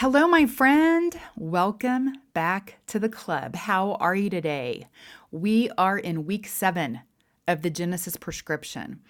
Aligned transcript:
Hello, 0.00 0.28
my 0.28 0.46
friend. 0.46 1.18
Welcome 1.34 2.12
back 2.32 2.78
to 2.86 3.00
the 3.00 3.08
club. 3.08 3.56
How 3.56 3.94
are 3.94 4.14
you 4.14 4.30
today? 4.30 4.86
We 5.32 5.70
are 5.76 5.98
in 5.98 6.24
week 6.24 6.46
seven 6.46 7.00
of 7.48 7.62
the 7.62 7.70
Genesis 7.70 8.16
prescription. 8.16 9.00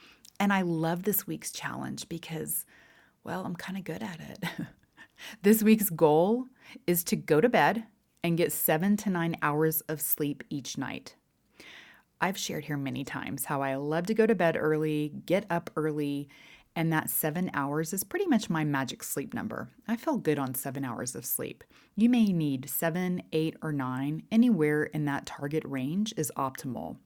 And 0.41 0.51
I 0.51 0.63
love 0.63 1.03
this 1.03 1.27
week's 1.27 1.53
challenge 1.53 2.09
because, 2.09 2.65
well, 3.23 3.45
I'm 3.45 3.55
kind 3.55 3.77
of 3.77 3.85
good 3.85 4.03
at 4.03 4.19
it. 4.19 4.67
this 5.43 5.63
week's 5.63 5.91
goal 5.91 6.47
is 6.87 7.05
to 7.05 7.17
go 7.17 7.43
to 7.43 7.51
bed 7.51 7.85
and 8.25 8.39
get 8.39 8.51
seven 8.51 8.97
to 8.97 9.11
nine 9.11 9.37
hours 9.43 9.83
of 9.91 10.01
sleep 10.01 10.43
each 10.49 10.79
night. 10.79 11.17
I've 12.19 12.39
shared 12.39 12.65
here 12.65 12.79
many 12.79 13.05
times 13.05 13.45
how 13.45 13.61
I 13.61 13.75
love 13.75 14.07
to 14.07 14.15
go 14.15 14.25
to 14.25 14.35
bed 14.35 14.57
early, 14.59 15.13
get 15.27 15.45
up 15.51 15.69
early, 15.77 16.31
and 16.79 16.93
that 16.93 17.11
seven 17.11 17.51
hours 17.55 17.93
is 17.93 18.05
pretty 18.05 18.29
much 18.29 18.49
my 18.49 18.63
magic 18.63 19.03
sleep 19.03 19.35
number. 19.35 19.69
I 19.89 19.97
feel 19.97 20.17
good 20.17 20.39
on 20.39 20.55
seven 20.55 20.85
hours 20.85 21.17
of 21.17 21.25
sleep. 21.25 21.65
You 21.97 22.09
may 22.09 22.27
need 22.27 22.71
seven, 22.71 23.25
eight, 23.33 23.57
or 23.61 23.73
nine. 23.73 24.23
Anywhere 24.31 24.85
in 24.85 25.05
that 25.07 25.27
target 25.27 25.65
range 25.67 26.15
is 26.17 26.31
optimal. 26.37 26.99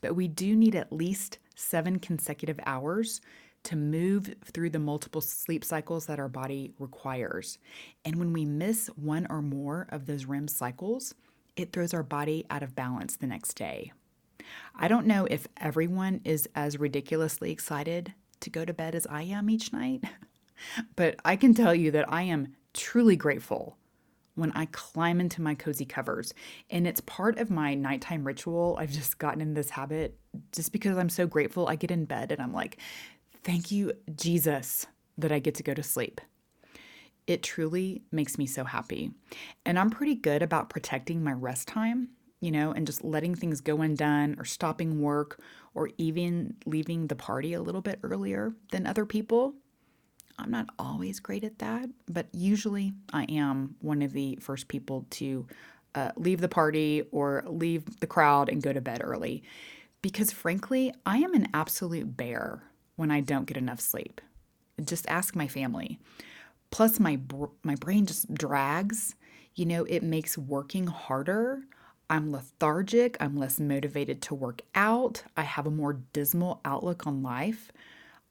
But 0.00 0.16
we 0.16 0.26
do 0.26 0.56
need 0.56 0.74
at 0.74 0.92
least 0.92 1.38
seven 1.54 2.00
consecutive 2.00 2.58
hours 2.66 3.20
to 3.62 3.76
move 3.76 4.34
through 4.44 4.70
the 4.70 4.80
multiple 4.80 5.20
sleep 5.20 5.64
cycles 5.64 6.06
that 6.06 6.18
our 6.18 6.28
body 6.28 6.72
requires. 6.80 7.58
And 8.04 8.16
when 8.16 8.32
we 8.32 8.44
miss 8.44 8.88
one 8.96 9.28
or 9.30 9.42
more 9.42 9.86
of 9.90 10.06
those 10.06 10.24
REM 10.24 10.48
cycles, 10.48 11.14
it 11.54 11.72
throws 11.72 11.94
our 11.94 12.02
body 12.02 12.46
out 12.50 12.64
of 12.64 12.74
balance 12.74 13.16
the 13.16 13.28
next 13.28 13.54
day. 13.54 13.92
I 14.74 14.88
don't 14.88 15.06
know 15.06 15.28
if 15.30 15.46
everyone 15.56 16.20
is 16.24 16.48
as 16.56 16.80
ridiculously 16.80 17.52
excited 17.52 18.12
to 18.40 18.50
go 18.50 18.64
to 18.64 18.72
bed 18.72 18.94
as 18.94 19.06
I 19.06 19.22
am 19.22 19.50
each 19.50 19.72
night. 19.72 20.04
but 20.96 21.16
I 21.24 21.36
can 21.36 21.54
tell 21.54 21.74
you 21.74 21.90
that 21.92 22.12
I 22.12 22.22
am 22.22 22.54
truly 22.72 23.16
grateful 23.16 23.76
when 24.34 24.52
I 24.52 24.66
climb 24.66 25.20
into 25.20 25.42
my 25.42 25.54
cozy 25.54 25.84
covers. 25.84 26.32
And 26.70 26.86
it's 26.86 27.00
part 27.00 27.38
of 27.38 27.50
my 27.50 27.74
nighttime 27.74 28.24
ritual. 28.24 28.76
I've 28.78 28.92
just 28.92 29.18
gotten 29.18 29.40
in 29.40 29.54
this 29.54 29.70
habit 29.70 30.18
just 30.52 30.72
because 30.72 30.96
I'm 30.96 31.08
so 31.10 31.26
grateful. 31.26 31.68
I 31.68 31.76
get 31.76 31.90
in 31.90 32.04
bed 32.04 32.32
and 32.32 32.40
I'm 32.40 32.52
like, 32.52 32.78
thank 33.42 33.70
you, 33.70 33.92
Jesus, 34.14 34.86
that 35.18 35.32
I 35.32 35.38
get 35.38 35.56
to 35.56 35.62
go 35.62 35.74
to 35.74 35.82
sleep. 35.82 36.20
It 37.26 37.42
truly 37.42 38.02
makes 38.10 38.38
me 38.38 38.46
so 38.46 38.64
happy. 38.64 39.12
And 39.64 39.78
I'm 39.78 39.90
pretty 39.90 40.14
good 40.14 40.42
about 40.42 40.70
protecting 40.70 41.22
my 41.22 41.32
rest 41.32 41.68
time 41.68 42.08
you 42.40 42.50
know, 42.50 42.72
and 42.72 42.86
just 42.86 43.04
letting 43.04 43.34
things 43.34 43.60
go 43.60 43.82
undone 43.82 44.36
or 44.38 44.44
stopping 44.44 45.00
work 45.00 45.40
or 45.74 45.90
even 45.98 46.56
leaving 46.66 47.06
the 47.06 47.16
party 47.16 47.52
a 47.52 47.62
little 47.62 47.82
bit 47.82 48.00
earlier 48.02 48.54
than 48.72 48.86
other 48.86 49.04
people. 49.04 49.54
I'm 50.38 50.50
not 50.50 50.70
always 50.78 51.20
great 51.20 51.44
at 51.44 51.58
that, 51.58 51.90
but 52.08 52.26
usually 52.32 52.92
I 53.12 53.24
am 53.24 53.76
one 53.80 54.00
of 54.00 54.12
the 54.12 54.38
first 54.40 54.68
people 54.68 55.06
to 55.10 55.46
uh, 55.94 56.12
leave 56.16 56.40
the 56.40 56.48
party 56.48 57.02
or 57.12 57.44
leave 57.46 58.00
the 58.00 58.06
crowd 58.06 58.48
and 58.48 58.62
go 58.62 58.72
to 58.72 58.80
bed 58.80 59.02
early. 59.04 59.42
Because 60.00 60.32
frankly, 60.32 60.94
I 61.04 61.18
am 61.18 61.34
an 61.34 61.48
absolute 61.52 62.16
bear 62.16 62.62
when 62.96 63.10
I 63.10 63.20
don't 63.20 63.44
get 63.44 63.58
enough 63.58 63.80
sleep. 63.80 64.20
Just 64.82 65.06
ask 65.08 65.36
my 65.36 65.46
family. 65.46 65.98
Plus, 66.70 66.98
my 66.98 67.16
br- 67.16 67.46
my 67.62 67.74
brain 67.74 68.06
just 68.06 68.32
drags. 68.32 69.14
You 69.54 69.66
know, 69.66 69.84
it 69.84 70.02
makes 70.02 70.38
working 70.38 70.86
harder 70.86 71.64
I'm 72.10 72.32
lethargic. 72.32 73.16
I'm 73.20 73.36
less 73.36 73.60
motivated 73.60 74.20
to 74.22 74.34
work 74.34 74.62
out. 74.74 75.22
I 75.36 75.42
have 75.42 75.66
a 75.66 75.70
more 75.70 76.00
dismal 76.12 76.60
outlook 76.64 77.06
on 77.06 77.22
life. 77.22 77.70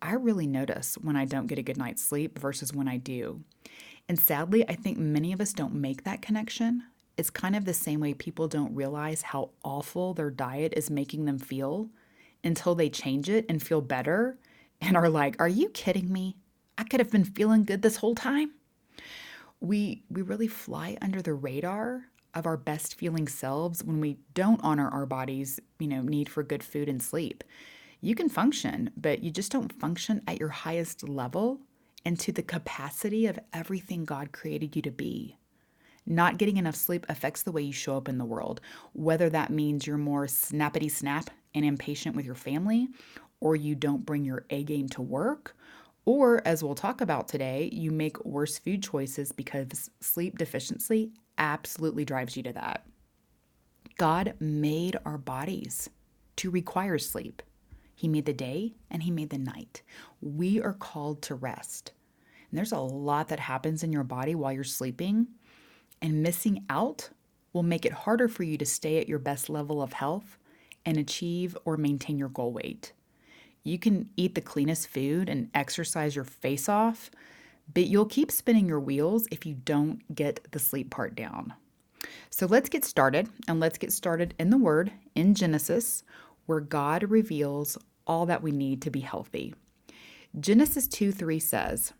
I 0.01 0.13
really 0.13 0.47
notice 0.47 0.95
when 0.95 1.15
I 1.15 1.23
don't 1.23 1.47
get 1.47 1.59
a 1.59 1.63
good 1.63 1.77
night's 1.77 2.03
sleep 2.03 2.37
versus 2.37 2.73
when 2.73 2.89
I 2.89 2.97
do. 2.97 3.41
And 4.09 4.19
sadly, 4.19 4.67
I 4.67 4.75
think 4.75 4.97
many 4.97 5.31
of 5.31 5.39
us 5.39 5.53
don't 5.53 5.73
make 5.73 6.03
that 6.03 6.21
connection. 6.21 6.83
It's 7.15 7.29
kind 7.29 7.55
of 7.55 7.63
the 7.63 7.73
same 7.73 8.01
way 8.01 8.13
people 8.13 8.49
don't 8.49 8.75
realize 8.75 9.21
how 9.21 9.51
awful 9.63 10.13
their 10.13 10.29
diet 10.29 10.73
is 10.75 10.89
making 10.89 11.23
them 11.23 11.39
feel 11.39 11.89
until 12.43 12.75
they 12.75 12.89
change 12.89 13.29
it 13.29 13.45
and 13.47 13.63
feel 13.63 13.81
better 13.81 14.37
and 14.81 14.97
are 14.97 15.09
like, 15.09 15.39
"Are 15.39 15.47
you 15.47 15.69
kidding 15.69 16.11
me? 16.11 16.35
I 16.77 16.83
could 16.83 16.99
have 16.99 17.11
been 17.11 17.25
feeling 17.25 17.63
good 17.63 17.81
this 17.81 17.97
whole 17.97 18.15
time." 18.15 18.51
We 19.61 20.03
we 20.09 20.21
really 20.21 20.47
fly 20.47 20.97
under 21.01 21.21
the 21.21 21.33
radar 21.33 22.05
of 22.39 22.47
our 22.47 22.57
best 22.57 22.95
feeling 22.95 23.27
selves 23.27 23.83
when 23.83 23.99
we 23.99 24.17
don't 24.33 24.61
honor 24.63 24.89
our 24.89 25.05
body's, 25.05 25.59
you 25.77 25.87
know, 25.87 26.01
need 26.01 26.29
for 26.29 26.41
good 26.41 26.63
food 26.63 26.89
and 26.89 27.03
sleep. 27.03 27.43
You 28.01 28.15
can 28.15 28.29
function, 28.29 28.91
but 28.97 29.21
you 29.21 29.29
just 29.29 29.51
don't 29.51 29.73
function 29.73 30.23
at 30.25 30.39
your 30.39 30.49
highest 30.49 31.07
level 31.07 31.59
and 32.05 32.17
to 32.21 32.31
the 32.31 32.41
capacity 32.41 33.27
of 33.27 33.37
everything 33.53 34.05
God 34.05 34.31
created 34.31 34.75
you 34.75 34.81
to 34.83 34.91
be. 34.91 35.37
Not 36.05 36.37
getting 36.37 36.57
enough 36.57 36.75
sleep 36.75 37.05
affects 37.09 37.43
the 37.43 37.51
way 37.51 37.61
you 37.61 37.73
show 37.73 37.97
up 37.97 38.07
in 38.07 38.17
the 38.17 38.25
world, 38.25 38.61
whether 38.93 39.29
that 39.29 39.51
means 39.51 39.85
you're 39.85 39.97
more 39.97 40.25
snappity 40.25 40.89
snap 40.89 41.29
and 41.53 41.65
impatient 41.65 42.15
with 42.15 42.25
your 42.25 42.35
family, 42.35 42.87
or 43.41 43.55
you 43.55 43.75
don't 43.75 44.05
bring 44.05 44.23
your 44.23 44.45
A 44.49 44.63
game 44.63 44.87
to 44.89 45.01
work, 45.01 45.55
or 46.05 46.41
as 46.47 46.63
we'll 46.63 46.75
talk 46.75 47.01
about 47.01 47.27
today, 47.27 47.69
you 47.71 47.91
make 47.91 48.23
worse 48.25 48.57
food 48.57 48.81
choices 48.81 49.31
because 49.31 49.91
sleep 49.99 50.37
deficiency 50.37 51.11
absolutely 51.39 52.05
drives 52.05 52.37
you 52.37 52.43
to 52.43 52.53
that. 52.53 52.85
God 53.97 54.35
made 54.39 54.97
our 55.05 55.17
bodies 55.17 55.89
to 56.37 56.51
require 56.51 56.97
sleep. 56.97 57.41
He 57.95 58.07
made 58.07 58.25
the 58.25 58.33
day 58.33 58.75
and 58.91 59.03
He 59.03 59.11
made 59.11 59.29
the 59.29 59.37
night. 59.37 59.81
We 60.21 60.61
are 60.61 60.73
called 60.73 61.21
to 61.23 61.35
rest. 61.35 61.93
And 62.49 62.57
there's 62.57 62.71
a 62.71 62.79
lot 62.79 63.27
that 63.29 63.39
happens 63.39 63.83
in 63.83 63.91
your 63.91 64.03
body 64.03 64.35
while 64.35 64.53
you're 64.53 64.63
sleeping, 64.63 65.27
and 66.01 66.23
missing 66.23 66.65
out 66.69 67.09
will 67.51 67.63
make 67.63 67.85
it 67.85 67.91
harder 67.91 68.27
for 68.27 68.43
you 68.43 68.57
to 68.57 68.65
stay 68.65 68.99
at 68.99 69.09
your 69.09 69.19
best 69.19 69.49
level 69.49 69.81
of 69.81 69.93
health 69.93 70.37
and 70.85 70.97
achieve 70.97 71.57
or 71.65 71.77
maintain 71.77 72.17
your 72.17 72.29
goal 72.29 72.53
weight. 72.53 72.93
You 73.63 73.77
can 73.77 74.09
eat 74.15 74.35
the 74.35 74.41
cleanest 74.41 74.87
food 74.87 75.29
and 75.29 75.49
exercise 75.53 76.15
your 76.15 76.25
face 76.25 76.69
off, 76.69 77.11
but 77.73 77.87
you'll 77.87 78.05
keep 78.05 78.31
spinning 78.31 78.67
your 78.67 78.79
wheels 78.79 79.27
if 79.31 79.45
you 79.45 79.53
don't 79.53 80.15
get 80.15 80.51
the 80.51 80.59
sleep 80.59 80.89
part 80.89 81.15
down. 81.15 81.53
So 82.29 82.45
let's 82.45 82.69
get 82.69 82.85
started, 82.85 83.29
and 83.47 83.59
let's 83.59 83.77
get 83.77 83.91
started 83.91 84.33
in 84.39 84.49
the 84.49 84.57
Word 84.57 84.91
in 85.15 85.35
Genesis, 85.35 86.03
where 86.45 86.59
God 86.59 87.03
reveals 87.09 87.77
all 88.07 88.25
that 88.25 88.41
we 88.41 88.51
need 88.51 88.81
to 88.83 88.89
be 88.89 89.01
healthy. 89.01 89.53
Genesis 90.39 90.87
2 90.87 91.11
3 91.11 91.39
says, 91.39 91.93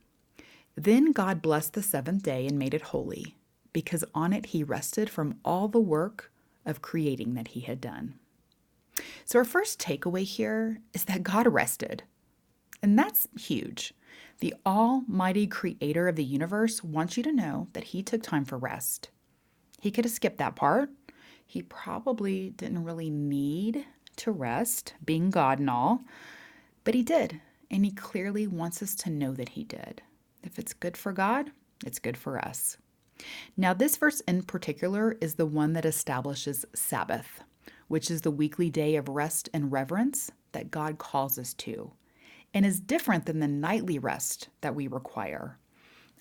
Then 0.75 1.12
God 1.12 1.41
blessed 1.41 1.74
the 1.74 1.84
seventh 1.84 2.24
day 2.24 2.47
and 2.47 2.58
made 2.58 2.74
it 2.74 2.81
holy, 2.81 3.35
because 3.74 4.03
on 4.13 4.34
it 4.34 4.47
he 4.47 4.64
rested 4.64 5.09
from 5.09 5.40
all 5.43 5.67
the 5.67 5.79
work 5.79 6.32
of 6.66 6.82
creating 6.82 7.34
that 7.34 7.49
he 7.49 7.61
had 7.61 7.82
done. 7.82 8.16
So, 9.26 9.40
our 9.40 9.46
first 9.46 9.79
takeaway 9.79 10.23
here 10.23 10.79
is 10.93 11.05
that 11.05 11.23
God 11.23 11.47
rested. 11.47 12.03
And 12.82 12.97
that's 12.97 13.28
huge. 13.38 13.93
The 14.39 14.53
Almighty 14.66 15.47
Creator 15.47 16.07
of 16.07 16.16
the 16.16 16.23
universe 16.23 16.83
wants 16.83 17.17
you 17.17 17.23
to 17.23 17.31
know 17.31 17.67
that 17.73 17.85
He 17.85 18.01
took 18.01 18.23
time 18.23 18.45
for 18.45 18.57
rest. 18.57 19.09
He 19.81 19.91
could 19.91 20.05
have 20.05 20.13
skipped 20.13 20.37
that 20.37 20.55
part. 20.55 20.89
He 21.45 21.61
probably 21.61 22.51
didn't 22.51 22.83
really 22.83 23.09
need 23.09 23.85
to 24.17 24.31
rest, 24.31 24.93
being 25.03 25.29
God 25.29 25.59
and 25.59 25.69
all, 25.69 26.03
but 26.83 26.93
He 26.93 27.03
did. 27.03 27.41
And 27.71 27.85
He 27.85 27.91
clearly 27.91 28.47
wants 28.47 28.81
us 28.81 28.95
to 28.95 29.09
know 29.09 29.33
that 29.33 29.49
He 29.49 29.63
did. 29.63 30.01
If 30.43 30.59
it's 30.59 30.73
good 30.73 30.95
for 30.95 31.11
God, 31.11 31.51
it's 31.85 31.99
good 31.99 32.17
for 32.17 32.39
us. 32.39 32.77
Now, 33.57 33.73
this 33.73 33.97
verse 33.97 34.21
in 34.21 34.43
particular 34.43 35.17
is 35.19 35.35
the 35.35 35.45
one 35.45 35.73
that 35.73 35.85
establishes 35.85 36.66
Sabbath, 36.73 37.41
which 37.87 38.09
is 38.09 38.21
the 38.21 38.31
weekly 38.31 38.69
day 38.69 38.95
of 38.95 39.09
rest 39.09 39.49
and 39.53 39.71
reverence 39.71 40.31
that 40.51 40.71
God 40.71 40.97
calls 40.97 41.37
us 41.37 41.53
to 41.55 41.91
and 42.53 42.66
is 42.66 42.79
different 42.79 43.25
than 43.25 43.40
the 43.40 43.47
nightly 43.47 43.99
rest 43.99 44.49
that 44.61 44.75
we 44.75 44.87
require. 44.87 45.57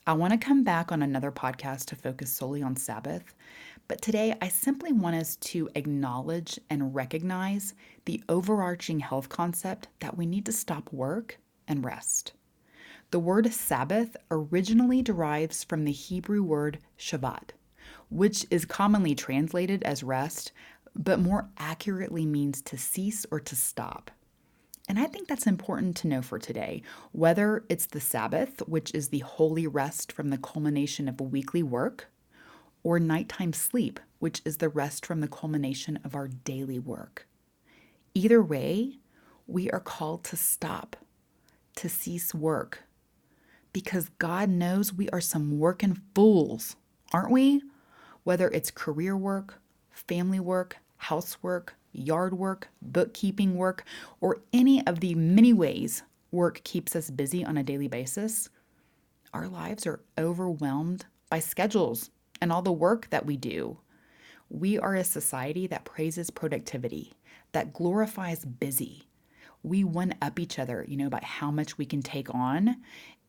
I 0.06 0.12
want 0.14 0.32
to 0.32 0.38
come 0.38 0.64
back 0.64 0.90
on 0.90 1.02
another 1.02 1.30
podcast 1.30 1.86
to 1.86 1.96
focus 1.96 2.32
solely 2.32 2.62
on 2.62 2.76
Sabbath, 2.76 3.34
but 3.88 4.00
today 4.00 4.34
I 4.40 4.48
simply 4.48 4.92
want 4.92 5.16
us 5.16 5.36
to 5.36 5.68
acknowledge 5.74 6.58
and 6.70 6.94
recognize 6.94 7.74
the 8.06 8.22
overarching 8.28 9.00
health 9.00 9.28
concept 9.28 9.88
that 10.00 10.16
we 10.16 10.24
need 10.24 10.46
to 10.46 10.52
stop 10.52 10.92
work 10.92 11.38
and 11.66 11.84
rest. 11.84 12.32
The 13.10 13.18
word 13.18 13.52
Sabbath 13.52 14.16
originally 14.30 15.02
derives 15.02 15.64
from 15.64 15.84
the 15.84 15.92
Hebrew 15.92 16.42
word 16.42 16.78
Shabbat, 16.98 17.50
which 18.10 18.46
is 18.50 18.64
commonly 18.64 19.14
translated 19.14 19.82
as 19.82 20.02
rest, 20.02 20.52
but 20.94 21.20
more 21.20 21.48
accurately 21.58 22.26
means 22.26 22.60
to 22.62 22.76
cease 22.76 23.24
or 23.30 23.40
to 23.40 23.56
stop. 23.56 24.10
And 24.88 24.98
I 24.98 25.04
think 25.04 25.28
that's 25.28 25.46
important 25.46 25.96
to 25.98 26.08
know 26.08 26.22
for 26.22 26.38
today. 26.38 26.82
Whether 27.12 27.64
it's 27.68 27.86
the 27.86 28.00
Sabbath, 28.00 28.66
which 28.66 28.92
is 28.94 29.10
the 29.10 29.18
holy 29.18 29.66
rest 29.66 30.10
from 30.10 30.30
the 30.30 30.38
culmination 30.38 31.08
of 31.08 31.20
weekly 31.20 31.62
work, 31.62 32.10
or 32.82 32.98
nighttime 32.98 33.52
sleep, 33.52 34.00
which 34.18 34.40
is 34.46 34.56
the 34.56 34.68
rest 34.70 35.04
from 35.04 35.20
the 35.20 35.28
culmination 35.28 35.98
of 36.04 36.14
our 36.14 36.28
daily 36.28 36.78
work. 36.78 37.26
Either 38.14 38.42
way, 38.42 38.98
we 39.46 39.70
are 39.70 39.80
called 39.80 40.24
to 40.24 40.36
stop, 40.36 40.96
to 41.76 41.88
cease 41.88 42.34
work, 42.34 42.84
because 43.72 44.08
God 44.18 44.48
knows 44.48 44.92
we 44.92 45.10
are 45.10 45.20
some 45.20 45.58
working 45.58 46.00
fools, 46.14 46.76
aren't 47.12 47.30
we? 47.30 47.62
Whether 48.24 48.48
it's 48.48 48.70
career 48.70 49.16
work, 49.16 49.60
family 49.90 50.40
work, 50.40 50.78
housework, 50.96 51.74
yard 51.98 52.36
work, 52.36 52.68
bookkeeping 52.80 53.56
work, 53.56 53.84
or 54.20 54.38
any 54.52 54.86
of 54.86 55.00
the 55.00 55.14
many 55.14 55.52
ways 55.52 56.02
work 56.30 56.62
keeps 56.64 56.94
us 56.94 57.10
busy 57.10 57.44
on 57.44 57.56
a 57.56 57.62
daily 57.62 57.88
basis, 57.88 58.48
our 59.32 59.48
lives 59.48 59.86
are 59.86 60.00
overwhelmed 60.18 61.06
by 61.30 61.38
schedules 61.38 62.10
and 62.40 62.52
all 62.52 62.62
the 62.62 62.72
work 62.72 63.08
that 63.10 63.26
we 63.26 63.36
do. 63.36 63.78
We 64.48 64.78
are 64.78 64.94
a 64.94 65.04
society 65.04 65.66
that 65.66 65.84
praises 65.84 66.30
productivity, 66.30 67.12
that 67.52 67.72
glorifies 67.72 68.44
busy. 68.44 69.04
We 69.62 69.84
one 69.84 70.14
up 70.22 70.38
each 70.38 70.58
other, 70.58 70.84
you 70.88 70.96
know, 70.96 71.06
about 71.06 71.24
how 71.24 71.50
much 71.50 71.76
we 71.76 71.84
can 71.84 72.00
take 72.00 72.34
on 72.34 72.76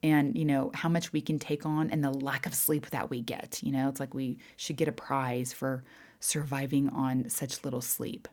and, 0.02 0.38
you 0.38 0.46
know, 0.46 0.72
how 0.74 0.88
much 0.88 1.12
we 1.12 1.22
can 1.22 1.40
take 1.40 1.66
on 1.66 1.90
and 1.90 2.04
the 2.04 2.12
lack 2.12 2.46
of 2.46 2.54
sleep 2.54 2.90
that 2.92 3.10
we 3.10 3.22
get. 3.22 3.60
You 3.62 3.72
know, 3.74 3.90
it's 3.90 4.00
like 4.00 4.14
we 4.14 4.38
should 4.56 4.78
get 4.78 4.88
a 4.88 4.94
prize 4.94 5.52
for 5.52 5.84
surviving 6.20 6.90
on 6.90 7.30
such 7.30 7.64
little 7.66 7.82
sleep. 7.82 8.28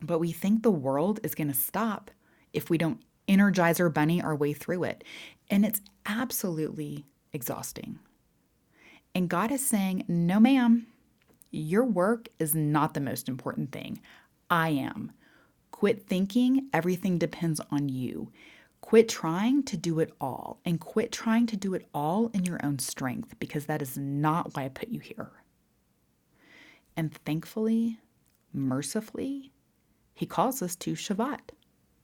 But 0.00 0.18
we 0.18 0.32
think 0.32 0.62
the 0.62 0.70
world 0.70 1.20
is 1.22 1.34
going 1.34 1.48
to 1.48 1.54
stop 1.54 2.10
if 2.52 2.70
we 2.70 2.78
don't 2.78 3.00
energizer 3.28 3.92
bunny 3.92 4.22
our 4.22 4.34
way 4.34 4.52
through 4.52 4.84
it. 4.84 5.04
And 5.50 5.64
it's 5.64 5.80
absolutely 6.06 7.04
exhausting. 7.32 7.98
And 9.14 9.28
God 9.28 9.50
is 9.50 9.64
saying, 9.64 10.04
no, 10.08 10.40
ma'am, 10.40 10.86
your 11.50 11.84
work 11.84 12.28
is 12.38 12.54
not 12.54 12.94
the 12.94 13.00
most 13.00 13.28
important 13.28 13.72
thing. 13.72 14.00
I 14.50 14.70
am. 14.70 15.12
Quit 15.70 16.06
thinking 16.06 16.68
everything 16.72 17.18
depends 17.18 17.60
on 17.70 17.88
you. 17.88 18.30
Quit 18.80 19.08
trying 19.08 19.62
to 19.64 19.76
do 19.76 19.98
it 20.00 20.12
all 20.20 20.60
and 20.64 20.80
quit 20.80 21.12
trying 21.12 21.46
to 21.46 21.56
do 21.56 21.74
it 21.74 21.86
all 21.92 22.30
in 22.32 22.44
your 22.44 22.60
own 22.64 22.78
strength 22.78 23.38
because 23.38 23.66
that 23.66 23.82
is 23.82 23.98
not 23.98 24.56
why 24.56 24.64
I 24.64 24.68
put 24.68 24.88
you 24.88 25.00
here. 25.00 25.30
And 26.96 27.12
thankfully, 27.12 27.98
mercifully, 28.52 29.52
he 30.18 30.26
calls 30.26 30.62
us 30.62 30.74
to 30.74 30.94
Shabbat, 30.94 31.50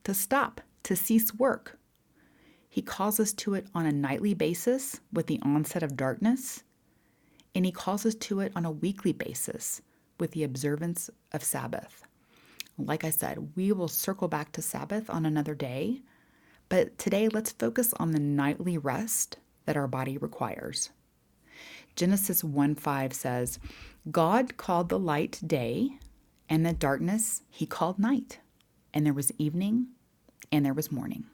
to 0.05 0.15
stop, 0.15 0.61
to 0.85 0.95
cease 0.95 1.35
work. 1.35 1.81
He 2.69 2.81
calls 2.81 3.19
us 3.19 3.33
to 3.33 3.55
it 3.55 3.67
on 3.75 3.87
a 3.87 3.93
nightly 3.93 4.35
basis 4.35 5.01
with 5.13 5.27
the 5.27 5.41
onset 5.43 5.83
of 5.83 5.97
darkness, 5.97 6.63
and 7.57 7.67
he 7.67 7.73
calls 7.73 8.07
us 8.07 8.15
to 8.15 8.39
it 8.39 8.53
on 8.55 8.65
a 8.65 8.71
weekly 8.71 9.13
basis 9.13 9.83
with 10.21 10.31
the 10.31 10.45
observance 10.45 11.11
of 11.33 11.43
Sabbath. 11.43 12.05
Like 12.79 13.03
I 13.03 13.11
said, 13.11 13.57
we 13.57 13.73
will 13.73 13.89
circle 13.89 14.29
back 14.29 14.53
to 14.53 14.63
Sabbath 14.63 15.11
on 15.11 15.27
another 15.27 15.57
day, 15.57 16.03
but 16.69 16.97
today 16.99 17.29
let's 17.29 17.51
focus 17.51 17.93
on 17.95 18.13
the 18.13 18.21
nightly 18.21 18.79
rest 18.79 19.39
that 19.65 19.77
our 19.77 19.89
body 19.89 20.19
requires. 20.19 20.91
Genesis 21.97 22.45
1 22.45 22.77
5 22.77 23.13
says, 23.13 23.59
God 24.09 24.57
called 24.57 24.89
the 24.89 25.01
light 25.01 25.41
day, 25.45 25.99
and 26.49 26.65
the 26.65 26.73
darkness 26.73 27.43
he 27.49 27.67
called 27.67 27.99
night. 27.99 28.41
And 28.93 29.05
there 29.05 29.13
was 29.13 29.33
evening 29.39 29.89
and 30.53 30.65
there 30.65 30.75
was 30.75 30.93
morning. 30.93 31.25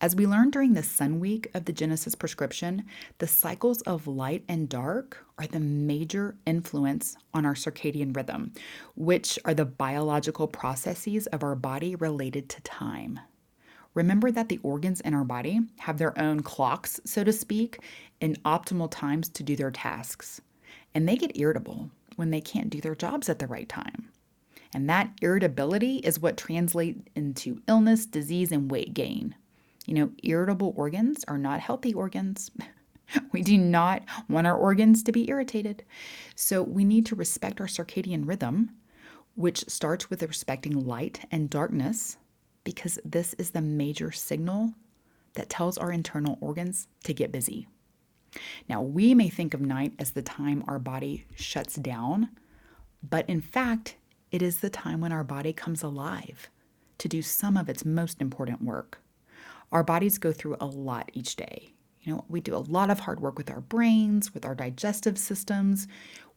As 0.00 0.16
we 0.16 0.26
learned 0.26 0.52
during 0.52 0.72
the 0.72 0.82
Sun 0.82 1.20
Week 1.20 1.50
of 1.52 1.66
the 1.66 1.72
Genesis 1.72 2.14
prescription, 2.14 2.84
the 3.18 3.26
cycles 3.26 3.82
of 3.82 4.06
light 4.06 4.42
and 4.48 4.68
dark 4.68 5.26
are 5.38 5.46
the 5.46 5.60
major 5.60 6.36
influence 6.46 7.16
on 7.34 7.44
our 7.44 7.54
circadian 7.54 8.16
rhythm, 8.16 8.52
which 8.96 9.38
are 9.44 9.54
the 9.54 9.66
biological 9.66 10.48
processes 10.48 11.26
of 11.28 11.42
our 11.42 11.54
body 11.54 11.94
related 11.94 12.48
to 12.48 12.62
time. 12.62 13.20
Remember 13.92 14.30
that 14.30 14.48
the 14.48 14.60
organs 14.62 15.00
in 15.00 15.14
our 15.14 15.24
body 15.24 15.60
have 15.80 15.98
their 15.98 16.18
own 16.18 16.40
clocks, 16.40 17.00
so 17.04 17.24
to 17.24 17.32
speak, 17.32 17.80
and 18.20 18.42
optimal 18.44 18.90
times 18.90 19.28
to 19.30 19.42
do 19.42 19.56
their 19.56 19.70
tasks. 19.70 20.40
And 20.94 21.08
they 21.08 21.16
get 21.16 21.36
irritable 21.36 21.90
when 22.20 22.30
they 22.30 22.40
can't 22.42 22.68
do 22.68 22.82
their 22.82 22.94
jobs 22.94 23.30
at 23.30 23.38
the 23.38 23.46
right 23.46 23.68
time. 23.68 24.10
And 24.74 24.88
that 24.90 25.10
irritability 25.22 25.96
is 25.96 26.20
what 26.20 26.36
translates 26.36 27.00
into 27.16 27.62
illness, 27.66 28.04
disease, 28.04 28.52
and 28.52 28.70
weight 28.70 28.92
gain. 28.92 29.34
You 29.86 29.94
know, 29.94 30.10
irritable 30.22 30.74
organs 30.76 31.24
are 31.26 31.38
not 31.38 31.60
healthy 31.60 31.94
organs. 31.94 32.50
we 33.32 33.42
do 33.42 33.56
not 33.56 34.02
want 34.28 34.46
our 34.46 34.54
organs 34.54 35.02
to 35.04 35.12
be 35.12 35.30
irritated. 35.30 35.82
So 36.36 36.62
we 36.62 36.84
need 36.84 37.06
to 37.06 37.16
respect 37.16 37.58
our 37.58 37.66
circadian 37.66 38.28
rhythm, 38.28 38.72
which 39.34 39.66
starts 39.66 40.10
with 40.10 40.22
respecting 40.22 40.86
light 40.86 41.26
and 41.30 41.48
darkness, 41.48 42.18
because 42.64 42.98
this 43.02 43.32
is 43.34 43.50
the 43.50 43.62
major 43.62 44.12
signal 44.12 44.74
that 45.36 45.48
tells 45.48 45.78
our 45.78 45.90
internal 45.90 46.36
organs 46.42 46.86
to 47.04 47.14
get 47.14 47.32
busy. 47.32 47.66
Now, 48.68 48.82
we 48.82 49.14
may 49.14 49.28
think 49.28 49.54
of 49.54 49.60
night 49.60 49.92
as 49.98 50.12
the 50.12 50.22
time 50.22 50.64
our 50.66 50.78
body 50.78 51.26
shuts 51.34 51.76
down, 51.76 52.30
but 53.02 53.28
in 53.28 53.40
fact, 53.40 53.96
it 54.30 54.42
is 54.42 54.60
the 54.60 54.70
time 54.70 55.00
when 55.00 55.12
our 55.12 55.24
body 55.24 55.52
comes 55.52 55.82
alive 55.82 56.48
to 56.98 57.08
do 57.08 57.22
some 57.22 57.56
of 57.56 57.68
its 57.68 57.84
most 57.84 58.20
important 58.20 58.62
work. 58.62 59.00
Our 59.72 59.82
bodies 59.82 60.18
go 60.18 60.32
through 60.32 60.56
a 60.60 60.66
lot 60.66 61.10
each 61.12 61.36
day. 61.36 61.72
You 62.02 62.14
know, 62.14 62.24
we 62.28 62.40
do 62.40 62.54
a 62.54 62.58
lot 62.58 62.90
of 62.90 63.00
hard 63.00 63.20
work 63.20 63.36
with 63.36 63.50
our 63.50 63.60
brains, 63.60 64.32
with 64.32 64.44
our 64.44 64.54
digestive 64.54 65.18
systems. 65.18 65.86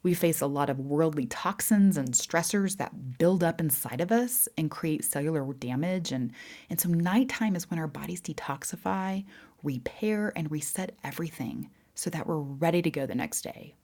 We 0.01 0.13
face 0.13 0.41
a 0.41 0.47
lot 0.47 0.69
of 0.69 0.79
worldly 0.79 1.25
toxins 1.27 1.95
and 1.95 2.09
stressors 2.09 2.77
that 2.77 3.17
build 3.17 3.43
up 3.43 3.62
inside 3.62 4.01
of 4.01 4.12
us 4.12 4.50
and 4.57 4.69
create 4.69 5.05
cellular 5.05 5.53
damage. 5.53 6.12
And, 6.12 6.31
and 6.69 6.79
so, 6.79 6.89
nighttime 6.89 7.55
is 7.55 7.69
when 7.69 7.79
our 7.79 7.88
bodies 7.88 8.21
detoxify, 8.21 9.23
repair, 9.63 10.33
and 10.35 10.51
reset 10.51 10.95
everything 11.03 11.69
so 11.95 12.09
that 12.09 12.27
we're 12.27 12.38
ready 12.38 12.81
to 12.81 12.89
go 12.89 13.05
the 13.05 13.15
next 13.15 13.41
day. 13.41 13.75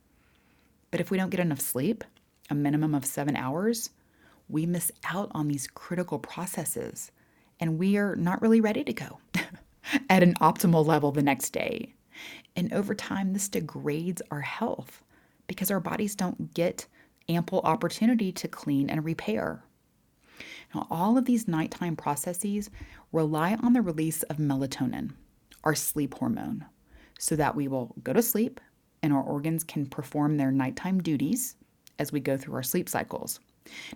But 0.91 0.99
if 0.99 1.11
we 1.11 1.17
don't 1.17 1.29
get 1.29 1.39
enough 1.39 1.59
sleep, 1.59 2.03
a 2.49 2.55
minimum 2.55 2.95
of 2.95 3.05
seven 3.05 3.35
hours, 3.35 3.91
we 4.47 4.65
miss 4.65 4.91
out 5.05 5.31
on 5.33 5.47
these 5.47 5.67
critical 5.67 6.17
processes 6.17 7.11
and 7.59 7.77
we 7.77 7.97
are 7.97 8.15
not 8.15 8.41
really 8.41 8.61
ready 8.61 8.83
to 8.83 8.93
go 8.93 9.19
at 10.09 10.23
an 10.23 10.33
optimal 10.35 10.85
level 10.85 11.11
the 11.11 11.21
next 11.21 11.51
day. 11.51 11.93
And 12.55 12.73
over 12.73 12.95
time, 12.95 13.33
this 13.33 13.47
degrades 13.47 14.21
our 14.31 14.41
health 14.41 15.03
because 15.47 15.69
our 15.69 15.79
bodies 15.79 16.15
don't 16.15 16.53
get 16.53 16.87
ample 17.27 17.59
opportunity 17.61 18.31
to 18.31 18.47
clean 18.47 18.89
and 18.89 19.05
repair. 19.05 19.63
Now, 20.73 20.87
all 20.89 21.17
of 21.17 21.25
these 21.25 21.47
nighttime 21.47 21.95
processes 21.95 22.69
rely 23.11 23.55
on 23.55 23.73
the 23.73 23.81
release 23.81 24.23
of 24.23 24.37
melatonin, 24.37 25.11
our 25.63 25.75
sleep 25.75 26.15
hormone 26.15 26.65
so 27.19 27.35
that 27.35 27.55
we 27.55 27.67
will 27.67 27.93
go 28.01 28.13
to 28.13 28.23
sleep 28.23 28.59
and 29.03 29.13
our 29.13 29.21
organs 29.21 29.63
can 29.63 29.85
perform 29.85 30.37
their 30.37 30.51
nighttime 30.51 31.01
duties 31.01 31.55
as 31.99 32.11
we 32.11 32.19
go 32.19 32.37
through 32.37 32.55
our 32.55 32.63
sleep 32.63 32.89
cycles. 32.89 33.39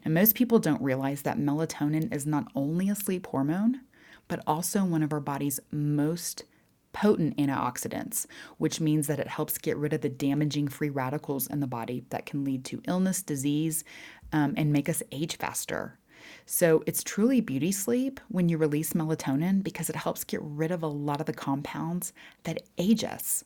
Now, 0.06 0.12
most 0.12 0.36
people 0.36 0.60
don't 0.60 0.82
realize 0.82 1.24
that 1.24 1.39
melatonin 1.39 2.13
is 2.13 2.27
not 2.27 2.51
only 2.53 2.89
a 2.89 2.96
sleep 2.96 3.25
hormone, 3.27 3.82
but 4.27 4.42
also 4.46 4.84
one 4.84 5.03
of 5.03 5.12
our 5.12 5.20
body's 5.20 5.60
most 5.72 6.44
potent 6.92 7.36
antioxidants, 7.38 8.27
which 8.58 8.80
means 8.80 9.08
that 9.08 9.20
it 9.20 9.27
helps 9.27 9.58
get 9.58 9.77
rid 9.77 9.94
of 9.94 10.01
the 10.01 10.10
damaging 10.10 10.68
free 10.68 10.89
radicals 10.89 11.48
in 11.48 11.60
the 11.60 11.68
body 11.68 12.03
that 12.10 12.25
can 12.25 12.44
lead 12.44 12.63
to 12.65 12.84
illness, 12.88 13.24
disease, 13.24 13.84
um, 14.32 14.53
and 14.58 14.72
make 14.72 14.88
us 14.88 15.01
age 15.12 15.38
faster. 15.38 15.98
So 16.46 16.84
it's 16.86 17.04
truly 17.04 17.42
beauty 17.42 17.72
sleep 17.72 18.20
when 18.30 18.50
you 18.50 18.58
release 18.58 18.94
melatonin 18.94 19.64
because 19.64 19.90
it 19.90 19.96
helps 19.96 20.24
get 20.24 20.42
rid 20.44 20.72
of 20.72 20.84
a 20.84 20.88
lot 20.88 21.20
of 21.20 21.26
the 21.26 21.34
compounds 21.34 22.14
that 22.44 22.64
age 22.78 23.04
us. 23.04 23.44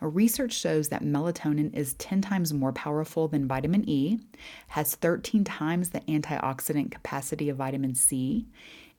Research 0.00 0.52
shows 0.52 0.88
that 0.88 1.02
melatonin 1.02 1.74
is 1.74 1.94
10 1.94 2.20
times 2.20 2.52
more 2.52 2.72
powerful 2.72 3.28
than 3.28 3.48
vitamin 3.48 3.88
E, 3.88 4.20
has 4.68 4.94
13 4.94 5.44
times 5.44 5.90
the 5.90 6.00
antioxidant 6.00 6.90
capacity 6.90 7.48
of 7.48 7.56
vitamin 7.56 7.94
C, 7.94 8.46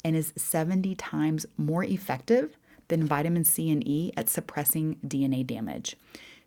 and 0.03 0.15
is 0.15 0.33
70 0.35 0.95
times 0.95 1.45
more 1.57 1.83
effective 1.83 2.57
than 2.89 3.05
vitamin 3.05 3.43
C 3.43 3.69
and 3.71 3.85
E 3.87 4.11
at 4.17 4.29
suppressing 4.29 4.97
DNA 5.05 5.45
damage. 5.45 5.95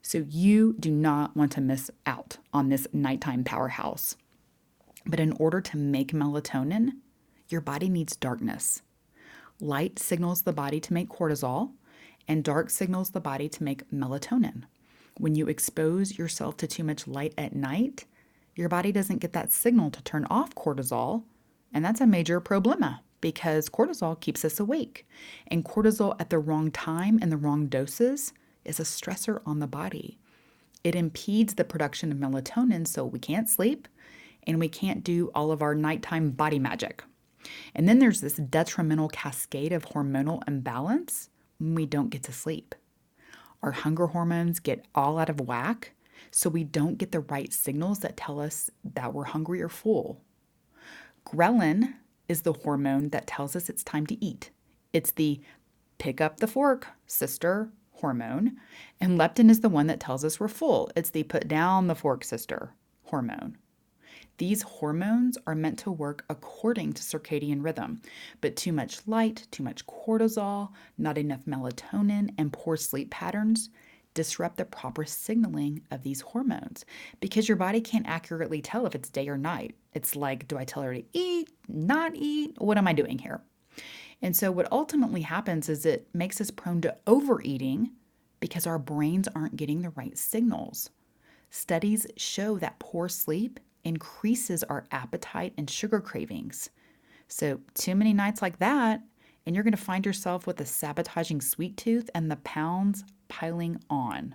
So 0.02 0.24
you 0.28 0.74
do 0.78 0.90
not 0.90 1.36
want 1.36 1.52
to 1.52 1.60
miss 1.60 1.90
out 2.06 2.38
on 2.52 2.68
this 2.68 2.86
nighttime 2.92 3.44
powerhouse. 3.44 4.16
But 5.06 5.20
in 5.20 5.32
order 5.32 5.60
to 5.60 5.76
make 5.76 6.12
melatonin, 6.12 6.92
your 7.48 7.60
body 7.60 7.88
needs 7.88 8.16
darkness. 8.16 8.82
Light 9.60 9.98
signals 9.98 10.42
the 10.42 10.52
body 10.52 10.80
to 10.80 10.92
make 10.92 11.08
cortisol, 11.08 11.72
and 12.28 12.44
dark 12.44 12.70
signals 12.70 13.10
the 13.10 13.20
body 13.20 13.48
to 13.48 13.64
make 13.64 13.90
melatonin. 13.90 14.64
When 15.18 15.34
you 15.34 15.48
expose 15.48 16.16
yourself 16.16 16.56
to 16.58 16.66
too 16.66 16.84
much 16.84 17.06
light 17.06 17.34
at 17.36 17.54
night, 17.54 18.04
your 18.54 18.68
body 18.68 18.92
doesn't 18.92 19.18
get 19.18 19.32
that 19.32 19.52
signal 19.52 19.90
to 19.90 20.02
turn 20.02 20.26
off 20.30 20.54
cortisol, 20.54 21.24
and 21.72 21.84
that's 21.84 22.00
a 22.00 22.06
major 22.06 22.40
problema 22.40 23.00
because 23.20 23.68
cortisol 23.68 24.18
keeps 24.18 24.44
us 24.44 24.60
awake. 24.60 25.06
And 25.46 25.64
cortisol 25.64 26.16
at 26.18 26.30
the 26.30 26.38
wrong 26.38 26.70
time 26.70 27.18
and 27.20 27.30
the 27.30 27.36
wrong 27.36 27.66
doses 27.66 28.32
is 28.64 28.80
a 28.80 28.84
stressor 28.84 29.40
on 29.44 29.58
the 29.58 29.66
body. 29.66 30.18
It 30.82 30.94
impedes 30.94 31.54
the 31.54 31.64
production 31.64 32.10
of 32.10 32.18
melatonin, 32.18 32.86
so 32.86 33.04
we 33.04 33.18
can't 33.18 33.48
sleep 33.48 33.88
and 34.46 34.58
we 34.58 34.68
can't 34.68 35.04
do 35.04 35.30
all 35.34 35.52
of 35.52 35.62
our 35.62 35.74
nighttime 35.74 36.30
body 36.30 36.58
magic. 36.58 37.02
And 37.74 37.88
then 37.88 37.98
there's 37.98 38.20
this 38.20 38.36
detrimental 38.36 39.08
cascade 39.08 39.72
of 39.72 39.86
hormonal 39.86 40.42
imbalance 40.46 41.30
when 41.58 41.74
we 41.74 41.86
don't 41.86 42.10
get 42.10 42.22
to 42.24 42.32
sleep. 42.32 42.74
Our 43.62 43.72
hunger 43.72 44.08
hormones 44.08 44.60
get 44.60 44.86
all 44.94 45.18
out 45.18 45.28
of 45.28 45.40
whack, 45.40 45.92
so 46.30 46.48
we 46.48 46.64
don't 46.64 46.98
get 46.98 47.12
the 47.12 47.20
right 47.20 47.52
signals 47.52 48.00
that 48.00 48.16
tell 48.16 48.40
us 48.40 48.70
that 48.94 49.12
we're 49.12 49.24
hungry 49.24 49.60
or 49.60 49.68
full. 49.68 50.20
Ghrelin 51.26 51.94
is 52.28 52.42
the 52.42 52.52
hormone 52.52 53.10
that 53.10 53.26
tells 53.26 53.56
us 53.56 53.68
it's 53.68 53.84
time 53.84 54.06
to 54.06 54.24
eat. 54.24 54.50
It's 54.92 55.10
the 55.12 55.40
pick 55.98 56.20
up 56.20 56.38
the 56.38 56.46
fork, 56.46 56.88
sister 57.06 57.70
hormone. 57.92 58.56
And 59.00 59.18
leptin 59.18 59.50
is 59.50 59.60
the 59.60 59.68
one 59.68 59.86
that 59.88 60.00
tells 60.00 60.24
us 60.24 60.40
we're 60.40 60.48
full. 60.48 60.90
It's 60.96 61.10
the 61.10 61.22
put 61.24 61.48
down 61.48 61.86
the 61.86 61.94
fork, 61.94 62.24
sister 62.24 62.72
hormone. 63.04 63.56
These 64.38 64.62
hormones 64.62 65.36
are 65.46 65.54
meant 65.54 65.78
to 65.80 65.90
work 65.90 66.24
according 66.30 66.94
to 66.94 67.02
circadian 67.02 67.62
rhythm, 67.62 68.00
but 68.40 68.56
too 68.56 68.72
much 68.72 69.06
light, 69.06 69.46
too 69.50 69.62
much 69.62 69.86
cortisol, 69.86 70.70
not 70.96 71.18
enough 71.18 71.44
melatonin, 71.44 72.32
and 72.38 72.52
poor 72.52 72.76
sleep 72.76 73.10
patterns 73.10 73.70
disrupt 74.14 74.56
the 74.56 74.64
proper 74.64 75.04
signaling 75.04 75.82
of 75.90 76.02
these 76.02 76.20
hormones 76.20 76.84
because 77.20 77.48
your 77.48 77.56
body 77.56 77.80
can't 77.80 78.08
accurately 78.08 78.60
tell 78.60 78.86
if 78.86 78.94
it's 78.94 79.08
day 79.08 79.28
or 79.28 79.38
night. 79.38 79.74
It's 79.94 80.16
like, 80.16 80.48
do 80.48 80.58
I 80.58 80.64
tell 80.64 80.82
her 80.82 80.94
to 80.94 81.04
eat, 81.12 81.50
not 81.68 82.12
eat? 82.14 82.54
What 82.58 82.78
am 82.78 82.88
I 82.88 82.92
doing 82.92 83.18
here? 83.18 83.40
And 84.22 84.36
so, 84.36 84.50
what 84.50 84.70
ultimately 84.70 85.22
happens 85.22 85.68
is 85.68 85.86
it 85.86 86.08
makes 86.12 86.40
us 86.40 86.50
prone 86.50 86.80
to 86.82 86.96
overeating 87.06 87.92
because 88.40 88.66
our 88.66 88.78
brains 88.78 89.28
aren't 89.34 89.56
getting 89.56 89.82
the 89.82 89.90
right 89.90 90.16
signals. 90.16 90.90
Studies 91.50 92.06
show 92.16 92.58
that 92.58 92.78
poor 92.78 93.08
sleep 93.08 93.60
increases 93.84 94.62
our 94.64 94.86
appetite 94.90 95.54
and 95.56 95.68
sugar 95.68 96.00
cravings. 96.00 96.70
So, 97.28 97.60
too 97.74 97.94
many 97.94 98.12
nights 98.12 98.42
like 98.42 98.58
that, 98.58 99.02
and 99.46 99.54
you're 99.54 99.62
going 99.64 99.72
to 99.72 99.78
find 99.78 100.04
yourself 100.04 100.46
with 100.46 100.60
a 100.60 100.66
sabotaging 100.66 101.40
sweet 101.40 101.76
tooth 101.76 102.10
and 102.14 102.30
the 102.30 102.36
pounds 102.36 103.04
piling 103.28 103.80
on. 103.88 104.34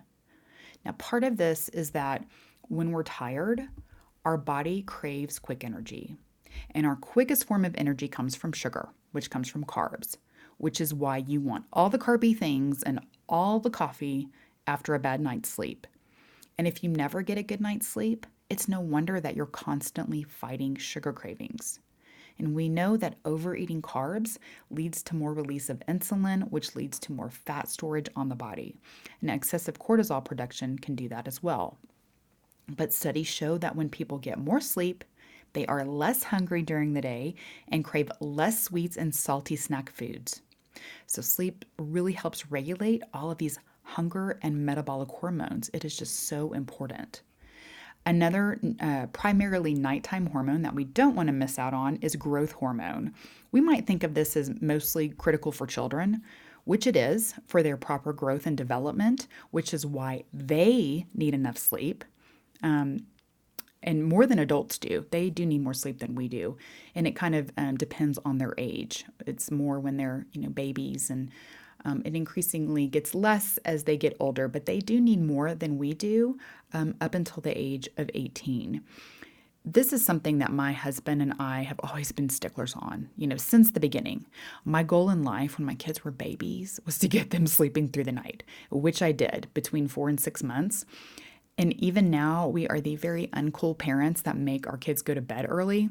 Now, 0.83 0.93
part 0.93 1.23
of 1.23 1.37
this 1.37 1.69
is 1.69 1.91
that 1.91 2.25
when 2.67 2.91
we're 2.91 3.03
tired, 3.03 3.67
our 4.23 4.37
body 4.37 4.81
craves 4.81 5.39
quick 5.39 5.63
energy. 5.63 6.15
And 6.71 6.85
our 6.85 6.95
quickest 6.95 7.45
form 7.45 7.65
of 7.65 7.75
energy 7.77 8.07
comes 8.07 8.35
from 8.35 8.53
sugar, 8.53 8.89
which 9.11 9.29
comes 9.29 9.49
from 9.49 9.65
carbs, 9.65 10.17
which 10.57 10.79
is 10.79 10.93
why 10.93 11.17
you 11.17 11.41
want 11.41 11.65
all 11.73 11.89
the 11.89 11.97
carby 11.97 12.37
things 12.37 12.81
and 12.83 12.99
all 13.27 13.59
the 13.59 13.69
coffee 13.69 14.29
after 14.67 14.95
a 14.95 14.99
bad 14.99 15.19
night's 15.19 15.49
sleep. 15.49 15.85
And 16.57 16.67
if 16.67 16.83
you 16.83 16.89
never 16.89 17.21
get 17.21 17.37
a 17.37 17.43
good 17.43 17.61
night's 17.61 17.87
sleep, 17.87 18.25
it's 18.49 18.67
no 18.67 18.79
wonder 18.79 19.19
that 19.19 19.35
you're 19.35 19.45
constantly 19.45 20.23
fighting 20.23 20.75
sugar 20.75 21.11
cravings. 21.11 21.79
And 22.37 22.53
we 22.53 22.67
know 22.67 22.97
that 22.97 23.15
overeating 23.23 23.81
carbs 23.81 24.37
leads 24.69 25.01
to 25.03 25.15
more 25.15 25.33
release 25.33 25.69
of 25.69 25.81
insulin, 25.87 26.49
which 26.51 26.75
leads 26.75 26.99
to 26.99 27.13
more 27.13 27.29
fat 27.29 27.69
storage 27.69 28.09
on 28.15 28.29
the 28.29 28.35
body. 28.35 28.75
And 29.21 29.31
excessive 29.31 29.79
cortisol 29.79 30.23
production 30.23 30.77
can 30.77 30.95
do 30.95 31.07
that 31.09 31.27
as 31.27 31.41
well. 31.41 31.77
But 32.67 32.93
studies 32.93 33.27
show 33.27 33.57
that 33.59 33.75
when 33.75 33.89
people 33.89 34.17
get 34.17 34.37
more 34.37 34.59
sleep, 34.59 35.03
they 35.53 35.65
are 35.67 35.85
less 35.85 36.23
hungry 36.23 36.61
during 36.61 36.93
the 36.93 37.01
day 37.01 37.35
and 37.69 37.85
crave 37.85 38.11
less 38.19 38.61
sweets 38.61 38.97
and 38.97 39.15
salty 39.15 39.55
snack 39.55 39.89
foods. 39.89 40.41
So, 41.07 41.21
sleep 41.21 41.63
really 41.77 42.11
helps 42.11 42.51
regulate 42.51 43.01
all 43.13 43.31
of 43.31 43.37
these 43.37 43.57
hunger 43.83 44.37
and 44.41 44.65
metabolic 44.65 45.09
hormones. 45.09 45.69
It 45.73 45.85
is 45.85 45.95
just 45.95 46.27
so 46.27 46.51
important. 46.51 47.21
Another 48.05 48.59
uh, 48.79 49.07
primarily 49.07 49.73
nighttime 49.73 50.27
hormone 50.27 50.61
that 50.61 50.75
we 50.75 50.83
don't 50.83 51.15
want 51.15 51.27
to 51.27 51.33
miss 51.33 51.57
out 51.57 51.73
on 51.73 51.97
is 51.97 52.15
growth 52.15 52.51
hormone. 52.51 53.13
We 53.51 53.61
might 53.61 53.87
think 53.87 54.03
of 54.03 54.13
this 54.13 54.37
as 54.37 54.51
mostly 54.61 55.09
critical 55.09 55.51
for 55.51 55.65
children, 55.65 56.21
which 56.65 56.85
it 56.85 56.95
is 56.95 57.33
for 57.47 57.63
their 57.63 57.77
proper 57.77 58.13
growth 58.13 58.45
and 58.45 58.55
development, 58.55 59.27
which 59.49 59.73
is 59.73 59.85
why 59.85 60.25
they 60.31 61.07
need 61.15 61.33
enough 61.33 61.57
sleep. 61.57 62.05
Um, 62.61 63.07
and 63.81 64.03
more 64.03 64.25
than 64.25 64.39
adults 64.39 64.77
do. 64.77 65.05
They 65.11 65.29
do 65.29 65.45
need 65.45 65.61
more 65.61 65.73
sleep 65.73 65.99
than 65.99 66.15
we 66.15 66.27
do, 66.27 66.57
and 66.95 67.07
it 67.07 67.15
kind 67.15 67.35
of 67.35 67.51
um, 67.55 67.77
depends 67.77 68.17
on 68.25 68.39
their 68.39 68.53
age. 68.57 69.05
It's 69.25 69.51
more 69.51 69.79
when 69.79 69.97
they're 69.97 70.25
you 70.33 70.41
know 70.41 70.49
babies 70.49 71.09
and 71.09 71.29
um, 71.85 72.01
it 72.03 72.15
increasingly 72.15 72.87
gets 72.87 73.13
less 73.13 73.57
as 73.63 73.83
they 73.83 73.95
get 73.95 74.17
older, 74.19 74.47
but 74.47 74.65
they 74.65 74.79
do 74.79 74.99
need 74.99 75.21
more 75.21 75.53
than 75.53 75.77
we 75.77 75.93
do 75.93 76.37
um, 76.73 76.95
up 76.99 77.13
until 77.15 77.41
the 77.41 77.57
age 77.57 77.87
of 77.95 78.09
18. 78.13 78.81
This 79.63 79.93
is 79.93 80.05
something 80.05 80.39
that 80.39 80.51
my 80.51 80.73
husband 80.73 81.21
and 81.21 81.33
I 81.39 81.61
have 81.61 81.79
always 81.79 82.11
been 82.11 82.29
sticklers 82.29 82.75
on, 82.75 83.09
you 83.15 83.25
know, 83.25 83.37
since 83.37 83.71
the 83.71 83.79
beginning. 83.79 84.25
My 84.63 84.83
goal 84.83 85.09
in 85.09 85.23
life 85.23 85.57
when 85.57 85.65
my 85.65 85.75
kids 85.75 86.03
were 86.03 86.11
babies 86.11 86.79
was 86.85 86.99
to 86.99 87.07
get 87.07 87.29
them 87.29 87.47
sleeping 87.47 87.89
through 87.89 88.03
the 88.03 88.11
night, 88.11 88.43
which 88.69 89.01
I 89.01 89.11
did 89.11 89.47
between 89.53 89.87
four 89.87 90.09
and 90.09 90.19
six 90.19 90.43
months. 90.43 90.85
And 91.57 91.73
even 91.81 92.09
now, 92.09 92.47
we 92.47 92.67
are 92.67 92.81
the 92.81 92.95
very 92.95 93.27
uncool 93.27 93.77
parents 93.77 94.21
that 94.23 94.37
make 94.37 94.67
our 94.67 94.77
kids 94.77 95.01
go 95.01 95.13
to 95.13 95.21
bed 95.21 95.45
early. 95.47 95.89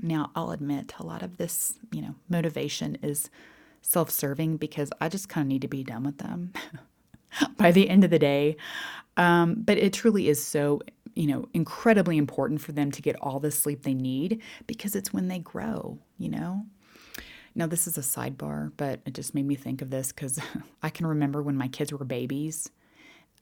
Now, 0.00 0.30
I'll 0.36 0.50
admit 0.50 0.94
a 0.98 1.06
lot 1.06 1.22
of 1.22 1.38
this, 1.38 1.78
you 1.90 2.02
know, 2.02 2.14
motivation 2.28 2.98
is 3.02 3.30
self 3.82 4.10
serving 4.10 4.56
because 4.56 4.90
I 5.00 5.08
just 5.08 5.28
kind 5.28 5.44
of 5.44 5.48
need 5.48 5.62
to 5.62 5.68
be 5.68 5.84
done 5.84 6.04
with 6.04 6.18
them 6.18 6.52
by 7.56 7.72
the 7.72 7.88
end 7.88 8.04
of 8.04 8.10
the 8.10 8.18
day. 8.18 8.56
Um, 9.16 9.56
but 9.58 9.78
it 9.78 9.92
truly 9.92 10.28
is 10.28 10.42
so, 10.42 10.80
you 11.14 11.26
know, 11.26 11.48
incredibly 11.52 12.16
important 12.16 12.60
for 12.60 12.72
them 12.72 12.90
to 12.92 13.02
get 13.02 13.16
all 13.20 13.40
the 13.40 13.50
sleep 13.50 13.82
they 13.82 13.94
need 13.94 14.40
because 14.66 14.94
it's 14.94 15.12
when 15.12 15.28
they 15.28 15.40
grow, 15.40 15.98
you 16.18 16.28
know? 16.28 16.64
Now, 17.54 17.66
this 17.66 17.88
is 17.88 17.98
a 17.98 18.02
sidebar, 18.02 18.70
but 18.76 19.00
it 19.04 19.14
just 19.14 19.34
made 19.34 19.46
me 19.46 19.56
think 19.56 19.82
of 19.82 19.90
this 19.90 20.12
because 20.12 20.38
I 20.82 20.90
can 20.90 21.06
remember 21.06 21.42
when 21.42 21.56
my 21.56 21.66
kids 21.66 21.92
were 21.92 22.04
babies 22.04 22.70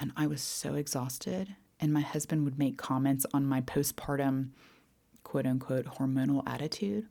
and 0.00 0.12
I 0.16 0.26
was 0.26 0.42
so 0.42 0.74
exhausted, 0.74 1.56
and 1.80 1.92
my 1.92 2.00
husband 2.00 2.44
would 2.44 2.58
make 2.58 2.76
comments 2.76 3.26
on 3.32 3.46
my 3.46 3.60
postpartum 3.60 4.50
quote 5.24 5.46
unquote 5.46 5.86
hormonal 5.86 6.42
attitude. 6.46 7.06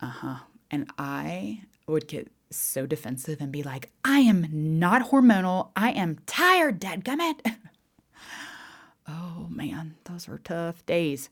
Uh 0.00 0.06
huh. 0.06 0.36
And 0.70 0.90
I 0.98 1.62
would 1.86 2.08
get 2.08 2.30
so 2.50 2.86
defensive 2.86 3.40
and 3.40 3.52
be 3.52 3.62
like, 3.62 3.90
I 4.04 4.20
am 4.20 4.46
not 4.50 5.10
hormonal. 5.10 5.70
I 5.76 5.90
am 5.90 6.18
tired, 6.26 6.80
dadgummit. 6.80 7.40
oh 9.08 9.48
man, 9.50 9.96
those 10.04 10.28
were 10.28 10.38
tough 10.38 10.84
days. 10.86 11.28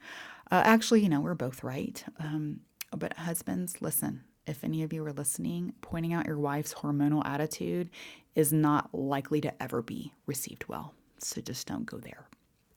Uh, 0.51 0.63
actually, 0.65 1.01
you 1.01 1.09
know, 1.09 1.21
we're 1.21 1.35
both 1.35 1.65
right. 1.65 2.05
Um, 2.19 2.61
but 2.97 3.17
husbands, 3.17 3.81
listen, 3.81 4.25
if 4.47 4.65
any 4.65 4.83
of 4.83 4.93
you 4.93 5.05
are 5.07 5.13
listening, 5.13 5.73
pointing 5.81 6.13
out 6.13 6.27
your 6.27 6.39
wife's 6.39 6.75
hormonal 6.75 7.25
attitude 7.25 7.89
is 8.35 8.53
not 8.53 8.95
likely 8.95 9.41
to 9.41 9.63
ever 9.63 9.81
be 9.83 10.13
received 10.27 10.69
well. 10.69 10.95
So 11.19 11.41
just 11.41 11.67
don't 11.67 11.87
go 11.87 11.99
there. 11.99 12.27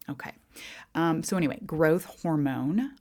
Okay. 0.09 0.31
Um, 0.93 1.23
so, 1.23 1.35
anyway, 1.35 1.59
growth 1.65 2.05
hormone 2.21 2.91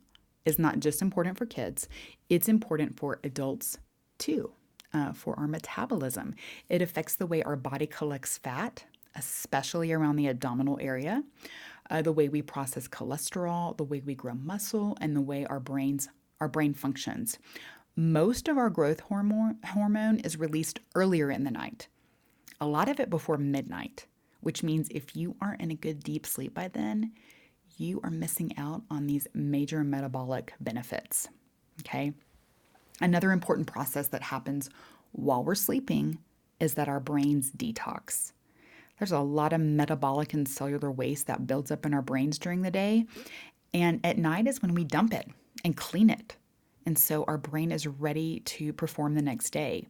is 0.43 0.57
not 0.57 0.79
just 0.79 1.01
important 1.01 1.37
for 1.37 1.45
kids, 1.45 1.87
it's 2.29 2.49
important 2.49 2.97
for 2.97 3.19
adults 3.23 3.77
too 4.17 4.51
uh, 4.95 5.11
for 5.11 5.37
our 5.37 5.47
metabolism. 5.47 6.33
It 6.69 6.81
affects 6.81 7.15
the 7.15 7.27
way 7.27 7.43
our 7.43 7.57
body 7.57 7.85
collects 7.85 8.37
fat, 8.37 8.85
especially 9.15 9.91
around 9.91 10.15
the 10.15 10.29
abdominal 10.29 10.79
area, 10.81 11.23
uh, 11.89 12.01
the 12.01 12.13
way 12.13 12.29
we 12.29 12.41
process 12.41 12.87
cholesterol, 12.87 13.75
the 13.77 13.83
way 13.83 14.01
we 14.03 14.15
grow 14.15 14.33
muscle, 14.33 14.97
and 15.01 15.15
the 15.15 15.21
way 15.21 15.45
our 15.45 15.59
brains 15.59 16.09
our 16.41 16.47
brain 16.49 16.73
functions. 16.73 17.37
Most 17.95 18.49
of 18.49 18.57
our 18.57 18.69
growth 18.69 18.99
hormone 19.01 19.57
hormone 19.73 20.19
is 20.19 20.37
released 20.37 20.79
earlier 20.95 21.31
in 21.31 21.43
the 21.43 21.51
night. 21.51 21.87
A 22.59 22.67
lot 22.67 22.89
of 22.89 22.99
it 22.99 23.09
before 23.09 23.37
midnight, 23.37 24.05
which 24.41 24.63
means 24.63 24.89
if 24.91 25.15
you 25.15 25.35
aren't 25.41 25.61
in 25.61 25.71
a 25.71 25.75
good 25.75 26.03
deep 26.03 26.25
sleep 26.25 26.53
by 26.53 26.67
then, 26.67 27.13
you 27.77 28.01
are 28.03 28.09
missing 28.09 28.53
out 28.57 28.83
on 28.89 29.07
these 29.07 29.27
major 29.33 29.83
metabolic 29.83 30.53
benefits. 30.59 31.29
Okay? 31.81 32.13
Another 33.01 33.31
important 33.31 33.67
process 33.67 34.07
that 34.09 34.23
happens 34.23 34.69
while 35.11 35.43
we're 35.43 35.55
sleeping 35.55 36.19
is 36.59 36.75
that 36.75 36.87
our 36.87 36.99
brains 36.99 37.51
detox. 37.51 38.31
There's 38.99 39.11
a 39.11 39.19
lot 39.19 39.53
of 39.53 39.59
metabolic 39.59 40.33
and 40.33 40.47
cellular 40.47 40.91
waste 40.91 41.27
that 41.27 41.47
builds 41.47 41.71
up 41.71 41.85
in 41.85 41.93
our 41.93 42.01
brains 42.01 42.39
during 42.39 42.61
the 42.61 42.71
day. 42.71 43.05
And 43.73 43.99
at 44.05 44.17
night 44.17 44.47
is 44.47 44.61
when 44.61 44.73
we 44.73 44.85
dump 44.85 45.13
it 45.13 45.27
and 45.65 45.75
clean 45.75 46.09
it. 46.09 46.37
And 46.85 46.97
so 46.97 47.25
our 47.27 47.37
brain 47.37 47.71
is 47.71 47.87
ready 47.87 48.41
to 48.41 48.71
perform 48.71 49.15
the 49.15 49.21
next 49.21 49.49
day. 49.49 49.87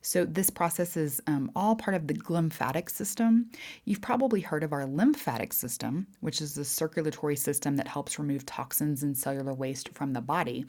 So, 0.00 0.24
this 0.24 0.48
process 0.48 0.96
is 0.96 1.20
um, 1.26 1.50
all 1.54 1.76
part 1.76 1.94
of 1.94 2.06
the 2.06 2.14
glymphatic 2.14 2.88
system. 2.88 3.50
You've 3.84 4.00
probably 4.00 4.40
heard 4.40 4.64
of 4.64 4.72
our 4.72 4.86
lymphatic 4.86 5.52
system, 5.52 6.06
which 6.20 6.40
is 6.40 6.54
the 6.54 6.64
circulatory 6.64 7.36
system 7.36 7.76
that 7.76 7.86
helps 7.86 8.18
remove 8.18 8.46
toxins 8.46 9.02
and 9.02 9.16
cellular 9.16 9.52
waste 9.52 9.90
from 9.90 10.14
the 10.14 10.22
body. 10.22 10.64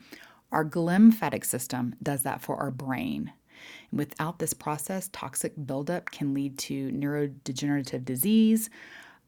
Our 0.51 0.65
glymphatic 0.65 1.46
system 1.46 1.96
does 2.01 2.24
that 2.24 2.41
for 2.41 2.58
our 2.58 2.72
brain. 2.72 3.32
Without 3.91 4.39
this 4.39 4.53
process, 4.53 5.10
toxic 5.12 5.53
buildup 5.65 6.12
can 6.12 6.34
lead 6.34 6.58
to 6.60 6.91
neurodegenerative 6.91 8.06
disease, 8.06 8.70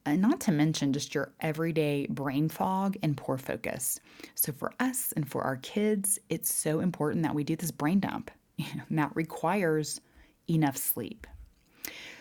and 0.04 0.20
not 0.20 0.40
to 0.40 0.52
mention 0.52 0.92
just 0.92 1.14
your 1.14 1.32
everyday 1.40 2.06
brain 2.06 2.48
fog 2.48 2.96
and 3.02 3.16
poor 3.16 3.38
focus. 3.38 4.00
So, 4.34 4.52
for 4.52 4.72
us 4.80 5.12
and 5.12 5.28
for 5.28 5.42
our 5.42 5.56
kids, 5.58 6.18
it's 6.28 6.52
so 6.52 6.80
important 6.80 7.22
that 7.22 7.34
we 7.34 7.44
do 7.44 7.56
this 7.56 7.70
brain 7.70 8.00
dump. 8.00 8.30
And 8.88 8.98
that 8.98 9.14
requires 9.14 10.00
enough 10.48 10.76
sleep. 10.76 11.26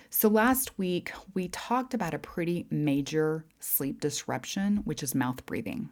So, 0.09 0.27
last 0.27 0.77
week 0.77 1.11
we 1.33 1.47
talked 1.47 1.93
about 1.93 2.13
a 2.13 2.19
pretty 2.19 2.67
major 2.69 3.45
sleep 3.59 4.01
disruption, 4.01 4.77
which 4.77 5.03
is 5.03 5.15
mouth 5.15 5.45
breathing. 5.45 5.89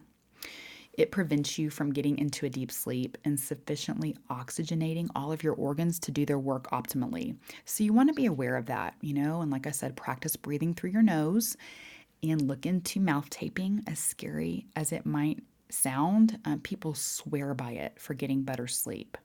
It 1.00 1.12
prevents 1.12 1.58
you 1.58 1.70
from 1.70 1.94
getting 1.94 2.18
into 2.18 2.44
a 2.44 2.50
deep 2.50 2.70
sleep 2.70 3.16
and 3.24 3.40
sufficiently 3.40 4.18
oxygenating 4.28 5.08
all 5.16 5.32
of 5.32 5.42
your 5.42 5.54
organs 5.54 5.98
to 6.00 6.10
do 6.10 6.26
their 6.26 6.38
work 6.38 6.70
optimally. 6.72 7.36
So 7.64 7.82
you 7.82 7.94
want 7.94 8.10
to 8.10 8.14
be 8.14 8.26
aware 8.26 8.54
of 8.54 8.66
that, 8.66 8.96
you 9.00 9.14
know, 9.14 9.40
and 9.40 9.50
like 9.50 9.66
I 9.66 9.70
said, 9.70 9.96
practice 9.96 10.36
breathing 10.36 10.74
through 10.74 10.90
your 10.90 11.02
nose 11.02 11.56
and 12.22 12.42
look 12.42 12.66
into 12.66 13.00
mouth 13.00 13.30
taping, 13.30 13.82
as 13.86 13.98
scary 13.98 14.66
as 14.76 14.92
it 14.92 15.06
might 15.06 15.42
sound. 15.70 16.38
Uh, 16.44 16.58
people 16.62 16.92
swear 16.92 17.54
by 17.54 17.70
it 17.70 17.98
for 17.98 18.12
getting 18.12 18.42
better 18.42 18.66
sleep. 18.66 19.16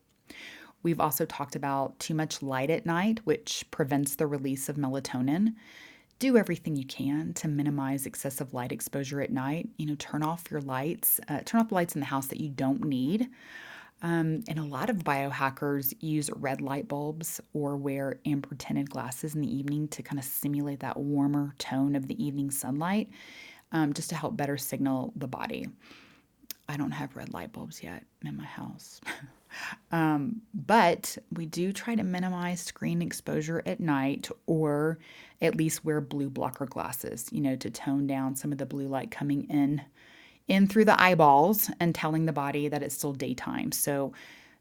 We've 0.81 1.01
also 1.01 1.25
talked 1.25 1.57
about 1.57 1.99
too 1.99 2.13
much 2.13 2.41
light 2.41 2.69
at 2.69 2.85
night, 2.85 3.19
which 3.25 3.65
prevents 3.69 4.15
the 4.15 4.27
release 4.27 4.69
of 4.69 4.77
melatonin 4.77 5.55
do 6.19 6.37
everything 6.37 6.75
you 6.75 6.85
can 6.85 7.33
to 7.33 7.47
minimize 7.47 8.05
excessive 8.05 8.53
light 8.53 8.71
exposure 8.71 9.21
at 9.21 9.31
night. 9.31 9.69
You 9.77 9.85
know, 9.87 9.95
turn 9.95 10.23
off 10.23 10.49
your 10.49 10.61
lights, 10.61 11.19
uh, 11.27 11.41
turn 11.45 11.61
off 11.61 11.69
the 11.69 11.75
lights 11.75 11.95
in 11.95 11.99
the 11.99 12.05
house 12.05 12.27
that 12.27 12.39
you 12.39 12.49
don't 12.49 12.83
need. 12.85 13.27
Um, 14.01 14.43
and 14.47 14.59
a 14.59 14.63
lot 14.63 14.89
of 14.89 14.97
biohackers 14.97 15.93
use 15.99 16.29
red 16.35 16.61
light 16.61 16.87
bulbs 16.87 17.39
or 17.53 17.75
wear 17.77 18.19
amber 18.25 18.53
tinted 18.55 18.89
glasses 18.89 19.35
in 19.35 19.41
the 19.41 19.55
evening 19.55 19.87
to 19.89 20.03
kind 20.03 20.19
of 20.19 20.25
simulate 20.25 20.81
that 20.81 20.97
warmer 20.97 21.53
tone 21.57 21.95
of 21.95 22.07
the 22.07 22.23
evening 22.23 22.51
sunlight 22.51 23.09
um, 23.71 23.93
just 23.93 24.09
to 24.09 24.15
help 24.15 24.37
better 24.37 24.57
signal 24.57 25.13
the 25.15 25.27
body. 25.27 25.67
I 26.67 26.77
don't 26.77 26.91
have 26.91 27.15
red 27.15 27.33
light 27.33 27.53
bulbs 27.53 27.83
yet 27.83 28.03
in 28.23 28.37
my 28.37 28.45
house. 28.45 29.01
Um, 29.91 30.41
but 30.53 31.17
we 31.31 31.45
do 31.45 31.71
try 31.71 31.95
to 31.95 32.03
minimize 32.03 32.59
screen 32.59 33.01
exposure 33.01 33.63
at 33.65 33.79
night 33.79 34.29
or 34.47 34.99
at 35.41 35.55
least 35.55 35.85
wear 35.85 36.01
blue 36.01 36.29
blocker 36.29 36.65
glasses, 36.65 37.29
you 37.31 37.41
know, 37.41 37.55
to 37.55 37.69
tone 37.69 38.07
down 38.07 38.35
some 38.35 38.51
of 38.51 38.57
the 38.57 38.65
blue 38.65 38.87
light 38.87 39.11
coming 39.11 39.45
in 39.49 39.81
in 40.47 40.67
through 40.67 40.85
the 40.85 41.01
eyeballs 41.01 41.71
and 41.79 41.95
telling 41.95 42.25
the 42.25 42.33
body 42.33 42.67
that 42.67 42.83
it's 42.83 42.95
still 42.95 43.13
daytime. 43.13 43.71
So 43.71 44.13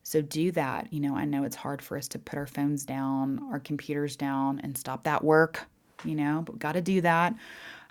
so 0.03 0.21
do 0.21 0.51
that. 0.53 0.93
You 0.93 1.01
know, 1.01 1.17
I 1.17 1.25
know 1.25 1.45
it's 1.45 1.57
hard 1.57 1.81
for 1.81 1.97
us 1.97 2.09
to 2.09 2.19
put 2.19 2.39
our 2.39 2.47
phones 2.47 2.85
down, 2.85 3.41
our 3.51 3.59
computers 3.59 4.17
down 4.17 4.61
and 4.63 4.77
stop 4.77 5.05
that 5.05 5.25
work, 5.25 5.67
you 6.05 6.15
know, 6.15 6.43
but 6.45 6.59
got 6.59 6.73
to 6.73 6.83
do 6.83 7.01
that. 7.01 7.35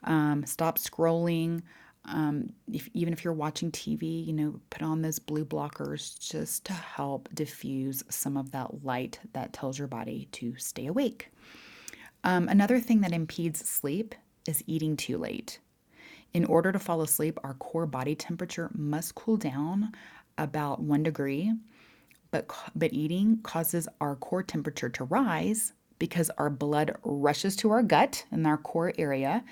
Um, 0.04 0.46
stop 0.46 0.78
scrolling. 0.78 1.64
Um, 2.06 2.50
if, 2.72 2.90
even 2.94 3.14
if 3.14 3.24
you're 3.24 3.34
watching 3.34 3.72
TV, 3.72 4.26
you 4.26 4.34
know, 4.34 4.60
put 4.70 4.82
on 4.82 5.02
those 5.02 5.20
blue 5.20 5.46
blockers 5.46 6.20
just 6.20 6.66
to 6.66 6.74
help 6.74 7.30
diffuse 7.34 8.04
some 8.10 8.36
of 8.36 8.52
that 8.52 8.84
light 8.84 9.20
that 9.32 9.54
tells 9.54 9.80
your 9.80 9.88
body 9.88 10.28
to 10.34 10.56
stay 10.58 10.88
awake. 10.88 11.30
Um, 12.26 12.50
another 12.50 12.80
thing 12.80 13.02
that 13.02 13.14
impedes 13.14 13.68
sleep 13.68 14.16
is 14.48 14.64
eating 14.68 14.98
too 14.98 15.18
late. 15.18 15.60
In 16.34 16.46
order 16.46 16.72
to 16.72 16.80
fall 16.80 17.02
asleep, 17.02 17.38
our 17.44 17.54
core 17.56 17.86
body 17.86 18.16
temperature 18.16 18.70
must 18.74 19.16
cool 19.16 19.38
down 19.38 19.92
about 20.38 20.82
one 20.82 21.04
degree, 21.04 21.54
but, 22.32 22.50
but 22.76 22.92
eating 22.92 23.40
causes 23.44 23.88
our 24.02 24.16
core 24.16 24.44
temperature 24.44 24.90
to 24.90 25.04
rise 25.06 25.74
because 26.00 26.32
our 26.38 26.50
blood 26.50 26.96
rushes 27.04 27.56
to 27.58 27.72
our 27.72 27.84
gut 27.84 28.26
in 28.32 28.46
our 28.46 28.58
core 28.58 28.94
area 28.98 29.44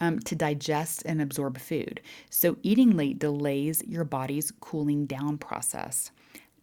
um, 0.00 0.18
to 0.20 0.34
digest 0.34 1.02
and 1.06 1.20
absorb 1.20 1.58
food. 1.58 2.00
So, 2.30 2.56
eating 2.62 2.96
late 2.96 3.18
delays 3.18 3.82
your 3.86 4.04
body's 4.04 4.50
cooling 4.50 5.06
down 5.06 5.38
process. 5.38 6.10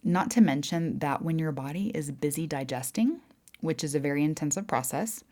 Not 0.04 0.30
to 0.32 0.40
mention 0.40 0.98
that 0.98 1.22
when 1.22 1.38
your 1.38 1.52
body 1.52 1.90
is 1.94 2.10
busy 2.10 2.46
digesting, 2.46 3.20
which 3.60 3.84
is 3.84 3.94
a 3.94 4.00
very 4.00 4.24
intensive 4.24 4.66
process, 4.66 5.22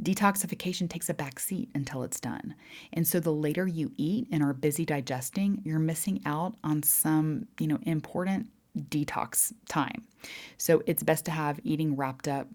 detoxification 0.00 0.88
takes 0.88 1.08
a 1.08 1.14
back 1.14 1.40
seat 1.40 1.68
until 1.74 2.02
it's 2.02 2.20
done. 2.20 2.54
And 2.92 3.06
so 3.06 3.20
the 3.20 3.32
later 3.32 3.66
you 3.66 3.92
eat 3.96 4.28
and 4.30 4.42
are 4.42 4.52
busy 4.52 4.84
digesting, 4.84 5.60
you're 5.64 5.78
missing 5.78 6.20
out 6.26 6.54
on 6.62 6.82
some, 6.82 7.46
you 7.58 7.66
know, 7.66 7.78
important 7.82 8.48
detox 8.78 9.52
time. 9.68 10.02
So 10.56 10.82
it's 10.86 11.02
best 11.02 11.24
to 11.26 11.30
have 11.30 11.60
eating 11.64 11.96
wrapped 11.96 12.28
up 12.28 12.48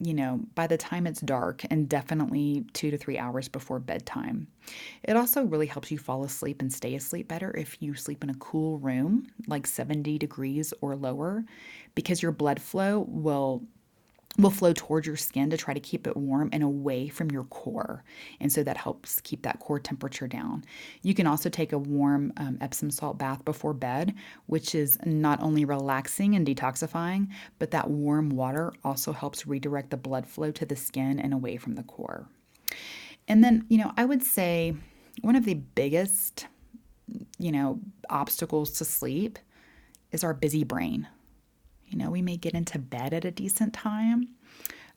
you 0.00 0.14
know, 0.14 0.40
by 0.54 0.66
the 0.66 0.78
time 0.78 1.06
it's 1.06 1.20
dark 1.20 1.62
and 1.70 1.88
definitely 1.88 2.64
two 2.72 2.90
to 2.90 2.96
three 2.96 3.18
hours 3.18 3.48
before 3.48 3.78
bedtime. 3.78 4.46
It 5.02 5.16
also 5.16 5.44
really 5.44 5.66
helps 5.66 5.90
you 5.90 5.98
fall 5.98 6.24
asleep 6.24 6.62
and 6.62 6.72
stay 6.72 6.94
asleep 6.94 7.28
better 7.28 7.54
if 7.56 7.80
you 7.82 7.94
sleep 7.94 8.24
in 8.24 8.30
a 8.30 8.34
cool 8.34 8.78
room, 8.78 9.26
like 9.46 9.66
70 9.66 10.18
degrees 10.18 10.72
or 10.80 10.96
lower, 10.96 11.44
because 11.94 12.22
your 12.22 12.32
blood 12.32 12.60
flow 12.60 13.00
will 13.08 13.62
will 14.38 14.50
flow 14.50 14.72
towards 14.72 15.06
your 15.06 15.16
skin 15.16 15.50
to 15.50 15.56
try 15.56 15.74
to 15.74 15.80
keep 15.80 16.06
it 16.06 16.16
warm 16.16 16.48
and 16.52 16.62
away 16.62 17.08
from 17.08 17.30
your 17.30 17.44
core. 17.44 18.04
And 18.40 18.52
so 18.52 18.62
that 18.62 18.76
helps 18.76 19.20
keep 19.20 19.42
that 19.42 19.58
core 19.60 19.80
temperature 19.80 20.28
down. 20.28 20.64
You 21.02 21.14
can 21.14 21.26
also 21.26 21.48
take 21.48 21.72
a 21.72 21.78
warm 21.78 22.32
um, 22.36 22.56
Epsom 22.60 22.90
salt 22.90 23.18
bath 23.18 23.44
before 23.44 23.74
bed, 23.74 24.14
which 24.46 24.74
is 24.74 24.96
not 25.04 25.42
only 25.42 25.64
relaxing 25.64 26.36
and 26.36 26.46
detoxifying, 26.46 27.28
but 27.58 27.72
that 27.72 27.90
warm 27.90 28.30
water 28.30 28.72
also 28.84 29.12
helps 29.12 29.46
redirect 29.46 29.90
the 29.90 29.96
blood 29.96 30.26
flow 30.26 30.50
to 30.52 30.64
the 30.64 30.76
skin 30.76 31.18
and 31.18 31.34
away 31.34 31.56
from 31.56 31.74
the 31.74 31.82
core. 31.82 32.28
And 33.26 33.42
then, 33.44 33.66
you 33.68 33.78
know, 33.78 33.92
I 33.96 34.04
would 34.04 34.22
say 34.22 34.74
one 35.22 35.36
of 35.36 35.44
the 35.44 35.54
biggest, 35.54 36.46
you 37.38 37.52
know, 37.52 37.80
obstacles 38.08 38.72
to 38.72 38.84
sleep 38.84 39.38
is 40.12 40.24
our 40.24 40.34
busy 40.34 40.64
brain. 40.64 41.08
Know, 42.10 42.14
we 42.14 42.22
may 42.22 42.36
get 42.36 42.54
into 42.54 42.80
bed 42.80 43.14
at 43.14 43.24
a 43.24 43.30
decent 43.30 43.72
time, 43.72 44.30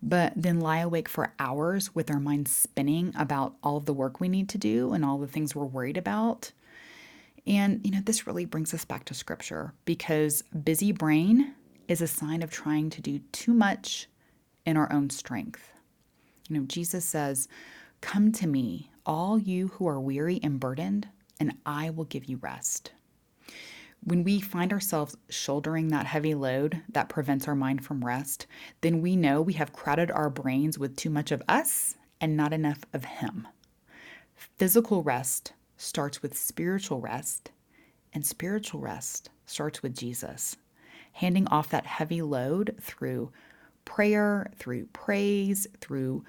but 0.01 0.33
then 0.35 0.59
lie 0.59 0.79
awake 0.79 1.07
for 1.07 1.33
hours 1.37 1.93
with 1.93 2.09
our 2.09 2.19
minds 2.19 2.51
spinning 2.51 3.13
about 3.15 3.53
all 3.61 3.77
of 3.77 3.85
the 3.85 3.93
work 3.93 4.19
we 4.19 4.27
need 4.27 4.49
to 4.49 4.57
do 4.57 4.93
and 4.93 5.05
all 5.05 5.19
the 5.19 5.27
things 5.27 5.55
we're 5.55 5.65
worried 5.65 5.97
about. 5.97 6.51
And, 7.45 7.85
you 7.85 7.91
know, 7.91 8.01
this 8.03 8.25
really 8.25 8.45
brings 8.45 8.73
us 8.73 8.83
back 8.83 9.05
to 9.05 9.13
scripture 9.13 9.73
because 9.85 10.41
busy 10.63 10.91
brain 10.91 11.53
is 11.87 12.01
a 12.01 12.07
sign 12.07 12.41
of 12.41 12.49
trying 12.49 12.89
to 12.89 13.01
do 13.01 13.19
too 13.31 13.53
much 13.53 14.07
in 14.65 14.75
our 14.75 14.91
own 14.91 15.11
strength. 15.11 15.71
You 16.49 16.57
know, 16.57 16.65
Jesus 16.65 17.05
says, 17.05 17.47
Come 18.01 18.31
to 18.33 18.47
me, 18.47 18.89
all 19.05 19.37
you 19.37 19.67
who 19.67 19.87
are 19.87 19.99
weary 19.99 20.39
and 20.41 20.59
burdened, 20.59 21.09
and 21.39 21.57
I 21.63 21.91
will 21.91 22.05
give 22.05 22.25
you 22.25 22.37
rest. 22.37 22.91
When 24.05 24.25
we 24.25 24.41
find 24.41 24.73
ourselves 24.73 25.15
shouldering 25.29 25.87
that 25.87 26.07
heavy 26.07 26.35
load 26.35 26.81
that 26.89 27.07
prevents 27.07 27.47
our 27.47 27.55
mind 27.55 27.85
from 27.85 28.03
rest, 28.03 28.47
then 28.81 29.01
we 29.01 29.15
know 29.15 29.41
we 29.41 29.53
have 29.53 29.71
crowded 29.71 30.11
our 30.11 30.29
brains 30.29 30.77
with 30.77 30.97
too 30.97 31.09
much 31.09 31.31
of 31.31 31.41
us 31.47 31.95
and 32.19 32.35
not 32.35 32.51
enough 32.51 32.79
of 32.91 33.05
Him. 33.05 33.47
Physical 34.35 35.03
rest 35.03 35.53
starts 35.77 36.21
with 36.21 36.37
spiritual 36.37 36.99
rest, 36.99 37.51
and 38.11 38.25
spiritual 38.25 38.81
rest 38.81 39.29
starts 39.45 39.81
with 39.81 39.95
Jesus. 39.95 40.57
Handing 41.13 41.47
off 41.47 41.69
that 41.69 41.85
heavy 41.85 42.21
load 42.21 42.75
through 42.81 43.31
prayer, 43.85 44.51
through 44.57 44.87
praise, 44.87 45.65
through 45.79 46.25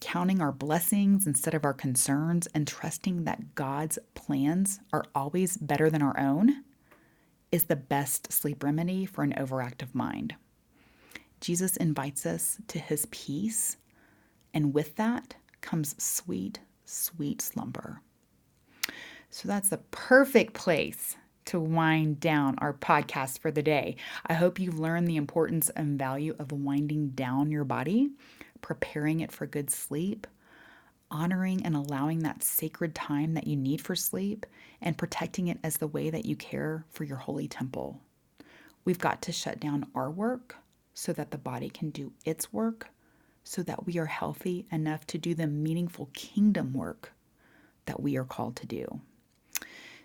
counting 0.00 0.40
our 0.40 0.52
blessings 0.52 1.26
instead 1.26 1.52
of 1.52 1.66
our 1.66 1.74
concerns, 1.74 2.46
and 2.54 2.66
trusting 2.66 3.24
that 3.24 3.54
God's 3.54 3.98
plans 4.14 4.80
are 4.90 5.04
always 5.14 5.58
better 5.58 5.90
than 5.90 6.00
our 6.00 6.18
own 6.18 6.64
is 7.52 7.64
the 7.64 7.76
best 7.76 8.32
sleep 8.32 8.62
remedy 8.62 9.06
for 9.06 9.22
an 9.22 9.34
overactive 9.34 9.94
mind. 9.94 10.34
Jesus 11.40 11.76
invites 11.76 12.26
us 12.26 12.58
to 12.68 12.78
his 12.78 13.06
peace, 13.10 13.76
and 14.52 14.74
with 14.74 14.96
that 14.96 15.34
comes 15.60 16.00
sweet, 16.02 16.60
sweet 16.84 17.40
slumber. 17.40 18.00
So 19.30 19.48
that's 19.48 19.70
the 19.70 19.78
perfect 19.78 20.54
place 20.54 21.16
to 21.46 21.58
wind 21.58 22.20
down 22.20 22.56
our 22.58 22.74
podcast 22.74 23.38
for 23.38 23.50
the 23.50 23.62
day. 23.62 23.96
I 24.26 24.34
hope 24.34 24.58
you've 24.58 24.78
learned 24.78 25.08
the 25.08 25.16
importance 25.16 25.70
and 25.70 25.98
value 25.98 26.36
of 26.38 26.52
winding 26.52 27.10
down 27.10 27.50
your 27.50 27.64
body 27.64 28.10
preparing 28.60 29.20
it 29.20 29.32
for 29.32 29.46
good 29.46 29.70
sleep, 29.70 30.26
honoring 31.10 31.64
and 31.64 31.74
allowing 31.74 32.20
that 32.20 32.42
sacred 32.42 32.94
time 32.94 33.34
that 33.34 33.46
you 33.46 33.56
need 33.56 33.80
for 33.80 33.94
sleep, 33.96 34.46
and 34.80 34.98
protecting 34.98 35.48
it 35.48 35.58
as 35.62 35.76
the 35.76 35.86
way 35.86 36.10
that 36.10 36.24
you 36.24 36.36
care 36.36 36.84
for 36.90 37.04
your 37.04 37.18
holy 37.18 37.48
temple. 37.48 38.00
We've 38.84 38.98
got 38.98 39.22
to 39.22 39.32
shut 39.32 39.60
down 39.60 39.86
our 39.94 40.10
work 40.10 40.56
so 40.94 41.12
that 41.12 41.30
the 41.30 41.38
body 41.38 41.68
can 41.70 41.90
do 41.90 42.12
its 42.24 42.52
work, 42.52 42.88
so 43.44 43.62
that 43.62 43.86
we 43.86 43.98
are 43.98 44.06
healthy 44.06 44.66
enough 44.70 45.06
to 45.08 45.18
do 45.18 45.34
the 45.34 45.46
meaningful 45.46 46.10
kingdom 46.12 46.72
work 46.72 47.12
that 47.86 48.00
we 48.00 48.16
are 48.16 48.24
called 48.24 48.56
to 48.56 48.66
do. 48.66 49.00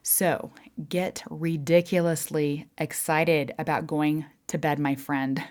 So 0.01 0.51
get 0.87 1.23
ridiculously 1.29 2.67
excited 2.77 3.53
about 3.57 3.87
going 3.87 4.25
to 4.47 4.57
bed, 4.57 4.77
my 4.77 4.95
friend. 4.95 5.43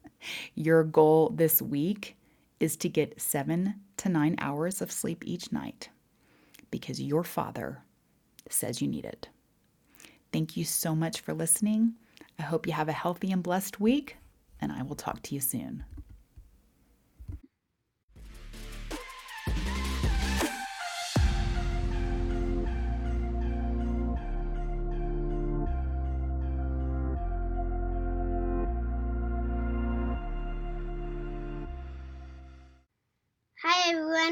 Your 0.54 0.84
goal 0.84 1.30
this 1.34 1.62
week 1.62 2.16
is 2.60 2.76
to 2.76 2.88
get 2.88 3.20
seven 3.20 3.74
to 4.02 4.08
nine 4.08 4.34
hours 4.38 4.82
of 4.82 4.90
sleep 4.90 5.22
each 5.24 5.52
night 5.52 5.88
because 6.72 7.00
your 7.00 7.22
father 7.22 7.82
says 8.50 8.82
you 8.82 8.88
need 8.88 9.04
it. 9.04 9.28
Thank 10.32 10.56
you 10.56 10.64
so 10.64 10.96
much 10.96 11.20
for 11.20 11.32
listening. 11.32 11.94
I 12.36 12.42
hope 12.42 12.66
you 12.66 12.72
have 12.72 12.88
a 12.88 12.92
healthy 12.92 13.30
and 13.30 13.44
blessed 13.44 13.78
week, 13.78 14.16
and 14.60 14.72
I 14.72 14.82
will 14.82 14.96
talk 14.96 15.22
to 15.22 15.34
you 15.36 15.40
soon. 15.40 15.84